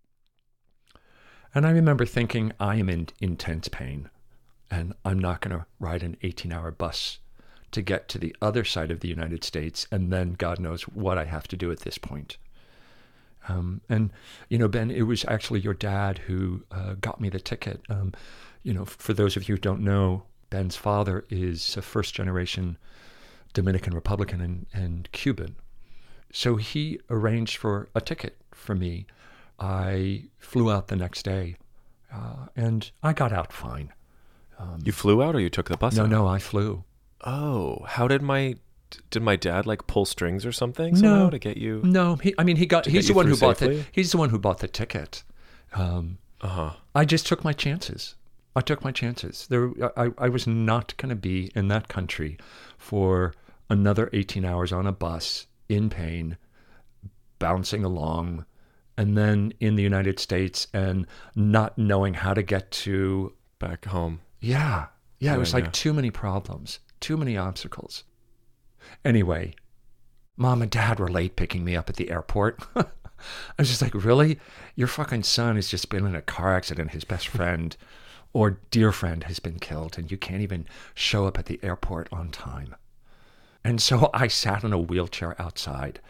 And 1.54 1.66
I 1.66 1.70
remember 1.70 2.04
thinking, 2.04 2.52
I 2.60 2.76
am 2.76 2.90
in 2.90 3.08
intense 3.20 3.68
pain, 3.68 4.10
and 4.70 4.92
I'm 5.06 5.18
not 5.18 5.40
going 5.40 5.56
to 5.58 5.66
ride 5.80 6.02
an 6.02 6.16
18 6.22 6.52
hour 6.52 6.70
bus 6.70 7.18
to 7.72 7.82
get 7.82 8.08
to 8.08 8.18
the 8.18 8.34
other 8.40 8.64
side 8.64 8.90
of 8.90 9.00
the 9.00 9.08
United 9.08 9.44
States, 9.44 9.86
and 9.90 10.12
then 10.12 10.34
God 10.34 10.58
knows 10.60 10.82
what 10.82 11.18
I 11.18 11.24
have 11.24 11.48
to 11.48 11.56
do 11.56 11.70
at 11.72 11.80
this 11.80 11.98
point. 11.98 12.36
Um, 13.48 13.80
and 13.88 14.10
you 14.48 14.58
know, 14.58 14.68
Ben, 14.68 14.90
it 14.90 15.02
was 15.02 15.24
actually 15.26 15.60
your 15.60 15.74
dad 15.74 16.18
who 16.18 16.62
uh, 16.70 16.94
got 17.00 17.20
me 17.20 17.28
the 17.28 17.40
ticket. 17.40 17.80
Um, 17.88 18.12
you 18.62 18.72
know, 18.72 18.84
for 18.84 19.12
those 19.12 19.36
of 19.36 19.48
you 19.48 19.56
who 19.56 19.60
don't 19.60 19.80
know, 19.82 20.22
Ben's 20.50 20.76
father 20.76 21.24
is 21.28 21.76
a 21.76 21.82
first 21.82 22.14
generation 22.14 22.76
Dominican 23.52 23.94
Republican 23.94 24.40
and, 24.40 24.66
and 24.72 25.10
Cuban. 25.12 25.56
So 26.32 26.56
he 26.56 27.00
arranged 27.10 27.56
for 27.56 27.88
a 27.94 28.00
ticket 28.00 28.36
for 28.52 28.74
me. 28.74 29.06
I 29.58 30.24
flew 30.38 30.70
out 30.70 30.88
the 30.88 30.96
next 30.96 31.24
day, 31.24 31.56
uh, 32.12 32.46
and 32.56 32.90
I 33.02 33.12
got 33.12 33.32
out 33.32 33.52
fine. 33.52 33.92
You 34.84 34.92
flew 34.92 35.20
out 35.22 35.34
or 35.34 35.40
you 35.40 35.50
took 35.50 35.68
the 35.68 35.76
bus 35.76 35.96
No, 35.96 36.04
out? 36.04 36.08
no, 36.10 36.26
I 36.28 36.38
flew. 36.38 36.84
Oh, 37.24 37.84
how 37.86 38.08
did 38.08 38.22
my 38.22 38.56
did 39.10 39.22
my 39.22 39.36
dad 39.36 39.64
like 39.66 39.86
pull 39.86 40.04
strings 40.04 40.44
or 40.44 40.52
something 40.52 40.94
somehow 40.96 41.24
No. 41.24 41.30
to 41.30 41.38
get 41.38 41.56
you? 41.56 41.80
No, 41.84 42.16
he. 42.16 42.34
I 42.38 42.44
mean, 42.44 42.56
he 42.56 42.66
got. 42.66 42.86
He's 42.86 43.08
the 43.08 43.14
one 43.14 43.26
who 43.26 43.34
through 43.36 43.48
bought 43.48 43.58
the. 43.58 43.84
He's 43.92 44.10
the 44.12 44.18
one 44.18 44.30
who 44.30 44.38
bought 44.38 44.58
the 44.58 44.68
ticket. 44.68 45.22
Um, 45.74 46.18
Uh 46.40 46.48
huh. 46.48 46.70
I 46.94 47.04
just 47.04 47.26
took 47.26 47.44
my 47.44 47.52
chances. 47.52 48.16
I 48.54 48.60
took 48.60 48.84
my 48.84 48.92
chances. 48.92 49.46
There, 49.48 49.70
I, 49.96 50.10
I 50.18 50.28
was 50.28 50.46
not 50.46 50.94
going 50.98 51.08
to 51.08 51.16
be 51.16 51.50
in 51.54 51.68
that 51.68 51.88
country 51.88 52.36
for 52.76 53.32
another 53.70 54.10
18 54.12 54.44
hours 54.44 54.72
on 54.74 54.86
a 54.86 54.92
bus 54.92 55.46
in 55.70 55.88
pain, 55.88 56.36
bouncing 57.38 57.82
along, 57.84 58.44
and 58.98 59.16
then 59.16 59.54
in 59.60 59.76
the 59.76 59.82
United 59.82 60.18
States 60.18 60.66
and 60.74 61.06
not 61.34 61.78
knowing 61.78 62.14
how 62.14 62.34
to 62.34 62.42
get 62.42 62.70
to. 62.72 63.32
Back 63.58 63.84
home. 63.86 64.20
Yeah, 64.40 64.86
yeah. 65.20 65.34
It 65.34 65.38
was 65.38 65.50
Yeah, 65.52 65.54
like 65.58 65.64
yeah. 65.66 65.70
too 65.72 65.92
many 65.92 66.10
problems, 66.10 66.80
too 67.02 67.16
many 67.16 67.36
obstacles. 67.36 68.04
Anyway, 69.04 69.54
mom 70.36 70.62
and 70.62 70.70
dad 70.70 70.98
were 70.98 71.10
late 71.10 71.36
picking 71.36 71.64
me 71.64 71.76
up 71.76 71.90
at 71.90 71.96
the 71.96 72.10
airport. 72.10 72.60
I 72.76 72.84
was 73.58 73.68
just 73.68 73.82
like, 73.82 73.94
really? 73.94 74.38
Your 74.74 74.88
fucking 74.88 75.22
son 75.22 75.56
has 75.56 75.68
just 75.68 75.90
been 75.90 76.06
in 76.06 76.14
a 76.14 76.22
car 76.22 76.54
accident. 76.54 76.90
His 76.90 77.04
best 77.04 77.28
friend 77.28 77.76
or 78.32 78.58
dear 78.70 78.92
friend 78.92 79.24
has 79.24 79.38
been 79.38 79.58
killed, 79.58 79.98
and 79.98 80.10
you 80.10 80.16
can't 80.16 80.42
even 80.42 80.66
show 80.94 81.26
up 81.26 81.38
at 81.38 81.46
the 81.46 81.60
airport 81.62 82.08
on 82.12 82.30
time. 82.30 82.74
And 83.64 83.80
so 83.80 84.10
I 84.14 84.26
sat 84.28 84.64
in 84.64 84.72
a 84.72 84.78
wheelchair 84.78 85.40
outside. 85.40 86.00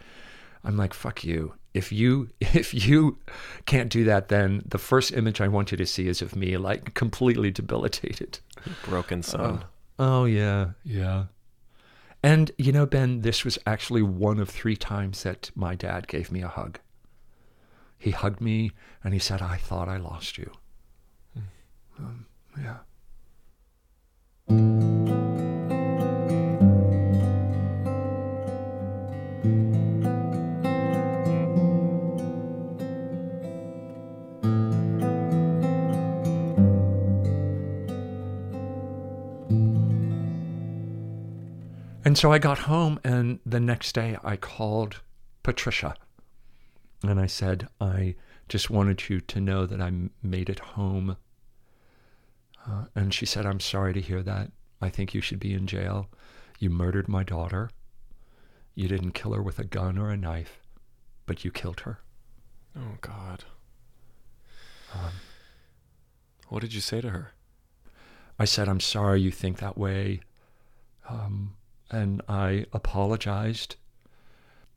I'm 0.64 0.76
like, 0.76 0.94
fuck 0.94 1.24
you. 1.24 1.54
If 1.74 1.90
you 1.90 2.28
if 2.40 2.72
you 2.72 3.18
can't 3.66 3.90
do 3.90 4.04
that, 4.04 4.28
then 4.28 4.62
the 4.64 4.78
first 4.78 5.12
image 5.12 5.40
I 5.40 5.48
want 5.48 5.70
you 5.70 5.76
to 5.76 5.86
see 5.86 6.08
is 6.08 6.22
of 6.22 6.36
me 6.36 6.56
like 6.56 6.94
completely 6.94 7.50
debilitated. 7.50 8.38
Broken 8.84 9.22
son. 9.22 9.60
Oh. 9.62 9.66
Oh 10.04 10.24
yeah, 10.24 10.70
yeah. 10.82 11.26
And 12.24 12.50
you 12.58 12.72
know, 12.72 12.86
Ben, 12.86 13.20
this 13.20 13.44
was 13.44 13.56
actually 13.64 14.02
one 14.02 14.40
of 14.40 14.48
three 14.50 14.74
times 14.74 15.22
that 15.22 15.52
my 15.54 15.76
dad 15.76 16.08
gave 16.08 16.32
me 16.32 16.42
a 16.42 16.48
hug. 16.48 16.80
He 17.98 18.10
hugged 18.10 18.40
me 18.40 18.72
and 19.04 19.14
he 19.14 19.20
said, 19.20 19.40
I 19.40 19.58
thought 19.58 19.88
I 19.88 19.98
lost 19.98 20.38
you. 20.38 20.50
Um, 22.00 22.26
yeah. 22.58 22.78
And 42.12 42.18
so 42.18 42.30
I 42.30 42.38
got 42.38 42.58
home, 42.58 43.00
and 43.04 43.38
the 43.46 43.58
next 43.58 43.94
day 43.94 44.18
I 44.22 44.36
called 44.36 45.00
Patricia 45.42 45.94
and 47.02 47.18
I 47.18 47.24
said, 47.24 47.68
I 47.80 48.16
just 48.50 48.68
wanted 48.68 49.08
you 49.08 49.18
to 49.22 49.40
know 49.40 49.64
that 49.64 49.80
I 49.80 49.90
made 50.22 50.50
it 50.50 50.58
home. 50.58 51.16
Uh, 52.68 52.84
and 52.94 53.14
she 53.14 53.24
said, 53.24 53.46
I'm 53.46 53.60
sorry 53.60 53.94
to 53.94 54.00
hear 54.02 54.22
that. 54.24 54.52
I 54.78 54.90
think 54.90 55.14
you 55.14 55.22
should 55.22 55.40
be 55.40 55.54
in 55.54 55.66
jail. 55.66 56.10
You 56.58 56.68
murdered 56.68 57.08
my 57.08 57.22
daughter. 57.22 57.70
You 58.74 58.88
didn't 58.88 59.12
kill 59.12 59.32
her 59.32 59.42
with 59.42 59.58
a 59.58 59.64
gun 59.64 59.96
or 59.96 60.10
a 60.10 60.16
knife, 60.18 60.60
but 61.24 61.46
you 61.46 61.50
killed 61.50 61.80
her. 61.80 62.00
Oh, 62.76 62.98
God. 63.00 63.44
what 66.50 66.60
did 66.60 66.74
you 66.74 66.82
say 66.82 67.00
to 67.00 67.08
her? 67.08 67.32
I 68.38 68.44
said, 68.44 68.68
I'm 68.68 68.80
sorry 68.80 69.22
you 69.22 69.30
think 69.30 69.60
that 69.60 69.78
way. 69.78 70.20
Um, 71.08 71.54
and 71.92 72.22
I 72.28 72.66
apologized. 72.72 73.76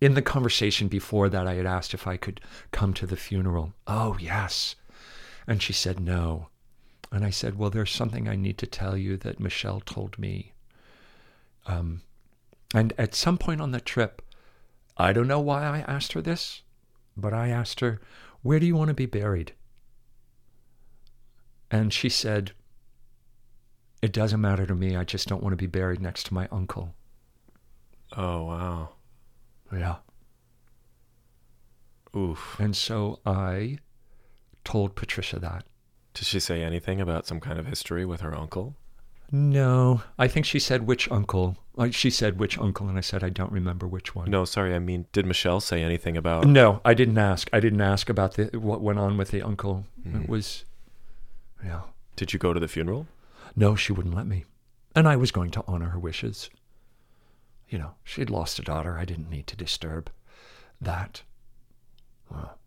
In 0.01 0.13
the 0.13 0.21
conversation 0.21 0.87
before 0.87 1.29
that, 1.29 1.47
I 1.47 1.55
had 1.55 1.65
asked 1.65 1.93
if 1.93 2.05
I 2.05 2.17
could 2.17 2.41
come 2.71 2.93
to 2.95 3.07
the 3.07 3.15
funeral. 3.15 3.73
Oh, 3.87 4.17
yes. 4.19 4.75
And 5.47 5.61
she 5.61 5.73
said 5.73 5.99
no. 5.99 6.49
And 7.11 7.23
I 7.23 7.29
said, 7.29 7.57
Well, 7.57 7.69
there's 7.69 7.91
something 7.91 8.27
I 8.27 8.35
need 8.35 8.57
to 8.57 8.67
tell 8.67 8.97
you 8.97 9.15
that 9.17 9.39
Michelle 9.39 9.79
told 9.79 10.19
me. 10.19 10.53
Um, 11.65 12.01
and 12.73 12.93
at 12.97 13.15
some 13.15 13.37
point 13.37 13.61
on 13.61 13.71
the 13.71 13.79
trip, 13.79 14.21
I 14.97 15.13
don't 15.13 15.27
know 15.27 15.39
why 15.39 15.63
I 15.63 15.79
asked 15.79 16.13
her 16.13 16.21
this, 16.21 16.61
but 17.15 17.33
I 17.33 17.47
asked 17.47 17.79
her, 17.79 18.01
Where 18.41 18.59
do 18.59 18.65
you 18.65 18.75
want 18.75 18.89
to 18.89 18.93
be 18.93 19.05
buried? 19.05 19.53
And 21.71 21.93
she 21.93 22.09
said, 22.09 22.51
It 24.01 24.11
doesn't 24.11 24.41
matter 24.41 24.65
to 24.65 24.75
me. 24.75 24.95
I 24.95 25.03
just 25.05 25.27
don't 25.27 25.41
want 25.41 25.53
to 25.53 25.57
be 25.57 25.67
buried 25.67 26.01
next 26.01 26.25
to 26.27 26.33
my 26.33 26.47
uncle. 26.51 26.95
Oh, 28.13 28.43
wow. 28.45 28.89
Yeah. 29.71 29.95
Oof. 32.15 32.57
And 32.59 32.75
so 32.75 33.19
I 33.25 33.79
told 34.63 34.95
Patricia 34.95 35.39
that. 35.39 35.65
Did 36.13 36.25
she 36.25 36.39
say 36.39 36.63
anything 36.63 37.01
about 37.01 37.27
some 37.27 37.39
kind 37.39 37.59
of 37.59 37.65
history 37.65 38.05
with 38.05 38.21
her 38.21 38.35
uncle? 38.35 38.75
No, 39.31 40.01
I 40.17 40.27
think 40.27 40.45
she 40.45 40.59
said 40.59 40.87
which 40.87 41.11
uncle. 41.11 41.57
Like 41.75 41.93
she 41.93 42.09
said 42.09 42.39
which 42.39 42.57
uncle, 42.57 42.87
and 42.87 42.97
I 42.97 43.01
said 43.01 43.23
I 43.23 43.29
don't 43.29 43.51
remember 43.51 43.87
which 43.87 44.15
one. 44.15 44.29
No, 44.29 44.45
sorry. 44.45 44.73
I 44.73 44.79
mean, 44.79 45.07
did 45.11 45.25
Michelle 45.25 45.59
say 45.59 45.83
anything 45.83 46.15
about? 46.15 46.47
no, 46.47 46.79
I 46.85 46.93
didn't 46.93 47.17
ask. 47.17 47.49
I 47.51 47.59
didn't 47.59 47.81
ask 47.81 48.09
about 48.09 48.35
the 48.35 48.45
what 48.57 48.81
went 48.81 48.99
on 48.99 49.17
with 49.17 49.31
the 49.31 49.41
uncle. 49.41 49.85
It 50.05 50.09
hmm. 50.09 50.31
was, 50.31 50.63
yeah. 51.63 51.81
Did 52.15 52.31
you 52.31 52.39
go 52.39 52.53
to 52.53 52.59
the 52.59 52.67
funeral? 52.67 53.07
No, 53.55 53.75
she 53.75 53.91
wouldn't 53.91 54.15
let 54.15 54.27
me, 54.27 54.45
and 54.95 55.07
I 55.07 55.17
was 55.17 55.31
going 55.31 55.51
to 55.51 55.63
honor 55.67 55.89
her 55.89 55.99
wishes. 55.99 56.49
You 57.67 57.79
know, 57.79 57.95
she'd 58.03 58.29
lost 58.29 58.59
a 58.59 58.61
daughter. 58.61 58.97
I 58.97 59.05
didn't 59.05 59.29
need 59.29 59.47
to 59.47 59.55
disturb 59.55 60.09
that. 60.79 61.23
Well, 62.29 62.57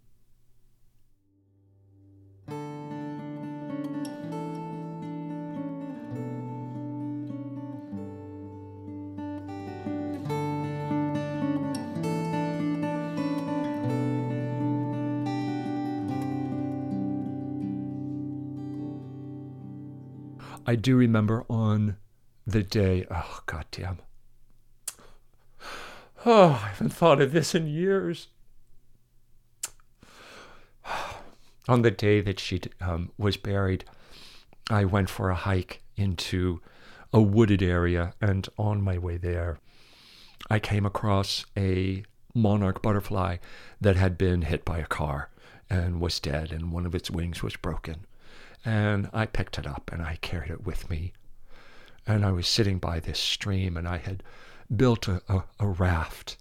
I 20.67 20.75
do 20.75 20.97
remember 20.97 21.47
on 21.49 21.97
the 22.47 22.63
day, 22.63 23.07
oh, 23.11 23.41
goddamn. 23.47 24.01
Oh, 26.31 26.61
I 26.63 26.69
haven't 26.69 26.93
thought 26.93 27.23
of 27.23 27.33
this 27.33 27.55
in 27.55 27.67
years. 27.67 28.29
On 31.69 31.81
the 31.81 31.91
day 31.91 32.21
that 32.21 32.39
she 32.39 32.61
um, 32.83 33.13
was 33.17 33.39
buried, 33.39 33.87
I 34.69 34.85
went 34.85 35.09
for 35.09 35.31
a 35.31 35.35
hike 35.35 35.81
into 35.97 36.61
a 37.15 37.23
wooded 37.23 37.63
area, 37.63 38.13
and 38.21 38.47
on 38.59 38.83
my 38.83 38.99
way 38.99 39.17
there, 39.17 39.59
I 40.51 40.59
came 40.59 40.85
across 40.85 41.47
a 41.57 42.05
monarch 42.35 42.83
butterfly 42.83 43.39
that 43.81 43.97
had 43.97 44.19
been 44.19 44.43
hit 44.43 44.67
by 44.67 44.81
a 44.81 44.87
car 44.87 45.31
and 45.71 45.99
was 45.99 46.21
dead, 46.21 46.53
and 46.53 46.73
one 46.73 46.85
of 46.85 46.95
its 46.95 47.11
wings 47.11 47.43
was 47.43 47.57
broken. 47.57 48.05
And 48.67 49.09
I 49.15 49.25
picked 49.25 49.59
it 49.59 49.67
up 49.67 49.89
and 49.91 50.03
I 50.03 50.19
carried 50.21 50.51
it 50.51 50.67
with 50.67 50.91
me. 50.91 51.15
And 52.07 52.23
I 52.23 52.33
was 52.33 52.47
sitting 52.47 52.79
by 52.79 53.01
this 53.01 53.19
stream, 53.19 53.79
and 53.79 53.89
I 53.89 53.97
had 53.97 54.23
built 54.75 55.09
a, 55.09 55.23
a, 55.29 55.45
a 55.61 55.67
raft 55.67 56.37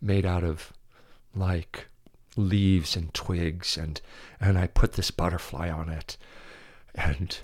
made 0.00 0.26
out 0.26 0.44
of 0.44 0.72
like 1.34 1.86
leaves 2.36 2.96
and 2.96 3.12
twigs 3.12 3.76
and 3.76 4.00
and 4.40 4.58
I 4.58 4.66
put 4.66 4.94
this 4.94 5.10
butterfly 5.10 5.70
on 5.70 5.88
it 5.88 6.16
and 6.94 7.38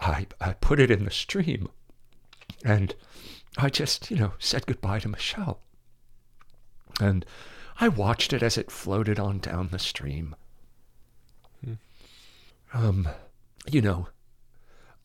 I 0.00 0.26
I 0.40 0.52
put 0.54 0.80
it 0.80 0.90
in 0.90 1.04
the 1.04 1.10
stream 1.10 1.68
and 2.64 2.94
I 3.56 3.68
just, 3.68 4.10
you 4.10 4.16
know, 4.16 4.32
said 4.38 4.66
goodbye 4.66 5.00
to 5.00 5.08
Michelle. 5.08 5.60
And 7.00 7.24
I 7.80 7.88
watched 7.88 8.32
it 8.32 8.42
as 8.42 8.56
it 8.56 8.70
floated 8.70 9.18
on 9.18 9.38
down 9.38 9.68
the 9.68 9.78
stream. 9.78 10.34
Hmm. 11.64 11.74
Um, 12.72 13.08
you 13.70 13.82
know, 13.82 14.08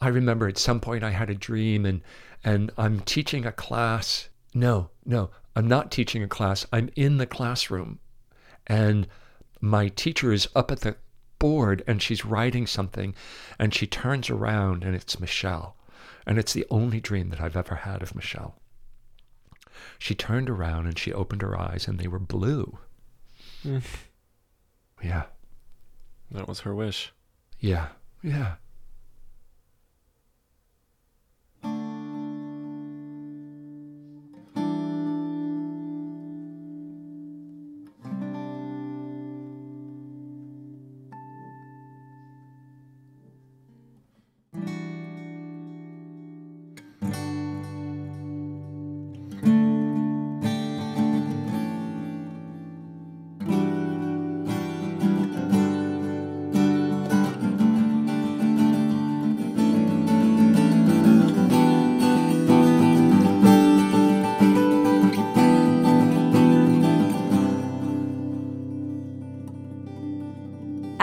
I 0.01 0.07
remember 0.07 0.47
at 0.47 0.57
some 0.57 0.79
point 0.79 1.03
I 1.03 1.11
had 1.11 1.29
a 1.29 1.35
dream 1.35 1.85
and 1.85 2.01
and 2.43 2.71
I'm 2.77 3.01
teaching 3.01 3.45
a 3.45 3.51
class. 3.51 4.29
No, 4.53 4.89
no, 5.05 5.29
I'm 5.55 5.67
not 5.67 5.91
teaching 5.91 6.23
a 6.23 6.27
class. 6.27 6.65
I'm 6.71 6.89
in 6.95 7.17
the 7.17 7.27
classroom 7.27 7.99
and 8.67 9.07
my 9.59 9.89
teacher 9.89 10.31
is 10.31 10.47
up 10.55 10.71
at 10.71 10.81
the 10.81 10.95
board 11.37 11.83
and 11.87 12.01
she's 12.01 12.25
writing 12.25 12.65
something 12.65 13.13
and 13.57 13.73
she 13.73 13.87
turns 13.87 14.29
around 14.29 14.83
and 14.83 14.95
it's 14.95 15.19
Michelle. 15.19 15.75
And 16.25 16.37
it's 16.37 16.53
the 16.53 16.67
only 16.69 16.99
dream 16.99 17.29
that 17.29 17.41
I've 17.41 17.57
ever 17.57 17.75
had 17.75 18.01
of 18.03 18.15
Michelle. 18.15 18.55
She 19.97 20.13
turned 20.13 20.49
around 20.49 20.85
and 20.85 20.99
she 20.99 21.11
opened 21.11 21.41
her 21.41 21.59
eyes 21.59 21.87
and 21.87 21.97
they 21.97 22.07
were 22.07 22.19
blue. 22.19 22.77
Hmm. 23.63 23.79
Yeah. 25.01 25.23
That 26.31 26.47
was 26.47 26.59
her 26.61 26.75
wish. 26.75 27.11
Yeah. 27.59 27.87
Yeah. 28.21 28.55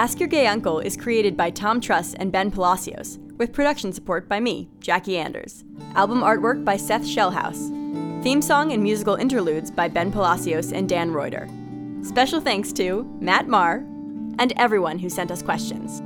Ask 0.06 0.20
Your 0.20 0.28
Gay 0.28 0.46
Uncle 0.46 0.78
is 0.78 0.96
created 0.96 1.36
by 1.36 1.50
Tom 1.50 1.80
Truss 1.80 2.14
and 2.14 2.30
Ben 2.30 2.52
Palacios, 2.52 3.18
with 3.38 3.52
production 3.52 3.92
support 3.92 4.28
by 4.28 4.38
me, 4.38 4.70
Jackie 4.78 5.18
Anders. 5.18 5.64
Album 5.96 6.20
artwork 6.20 6.64
by 6.64 6.76
Seth 6.76 7.02
Shellhouse. 7.02 8.22
Theme 8.22 8.40
song 8.40 8.70
and 8.70 8.84
musical 8.84 9.16
interludes 9.16 9.68
by 9.68 9.88
Ben 9.88 10.12
Palacios 10.12 10.70
and 10.70 10.88
Dan 10.88 11.10
Reuter. 11.10 11.48
Special 12.02 12.40
thanks 12.40 12.72
to 12.74 13.02
Matt 13.18 13.48
Marr 13.48 13.78
and 14.38 14.52
everyone 14.56 15.00
who 15.00 15.10
sent 15.10 15.32
us 15.32 15.42
questions. 15.42 16.00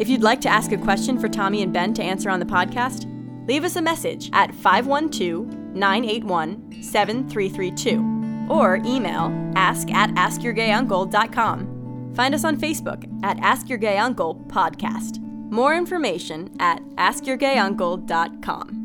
If 0.00 0.08
you'd 0.08 0.22
like 0.22 0.40
to 0.40 0.48
ask 0.48 0.72
a 0.72 0.78
question 0.78 1.18
for 1.18 1.28
Tommy 1.28 1.60
and 1.60 1.70
Ben 1.70 1.92
to 1.94 2.02
answer 2.02 2.30
on 2.30 2.40
the 2.40 2.46
podcast, 2.46 3.04
leave 3.46 3.62
us 3.62 3.76
a 3.76 3.82
message 3.82 4.30
at 4.32 4.54
512 4.54 5.54
981 5.74 6.82
7332 6.82 8.48
or 8.48 8.76
email 8.86 9.30
ask 9.54 9.90
at 9.90 10.08
askyourgayuncle.com. 10.12 11.77
Find 12.18 12.34
us 12.34 12.42
on 12.42 12.56
Facebook 12.56 13.06
at 13.22 13.38
Ask 13.38 13.68
Your 13.68 13.78
Gay 13.78 13.96
Uncle 13.96 14.34
Podcast. 14.48 15.20
More 15.52 15.76
information 15.76 16.50
at 16.58 16.82
askyourgayuncle.com. 16.96 18.77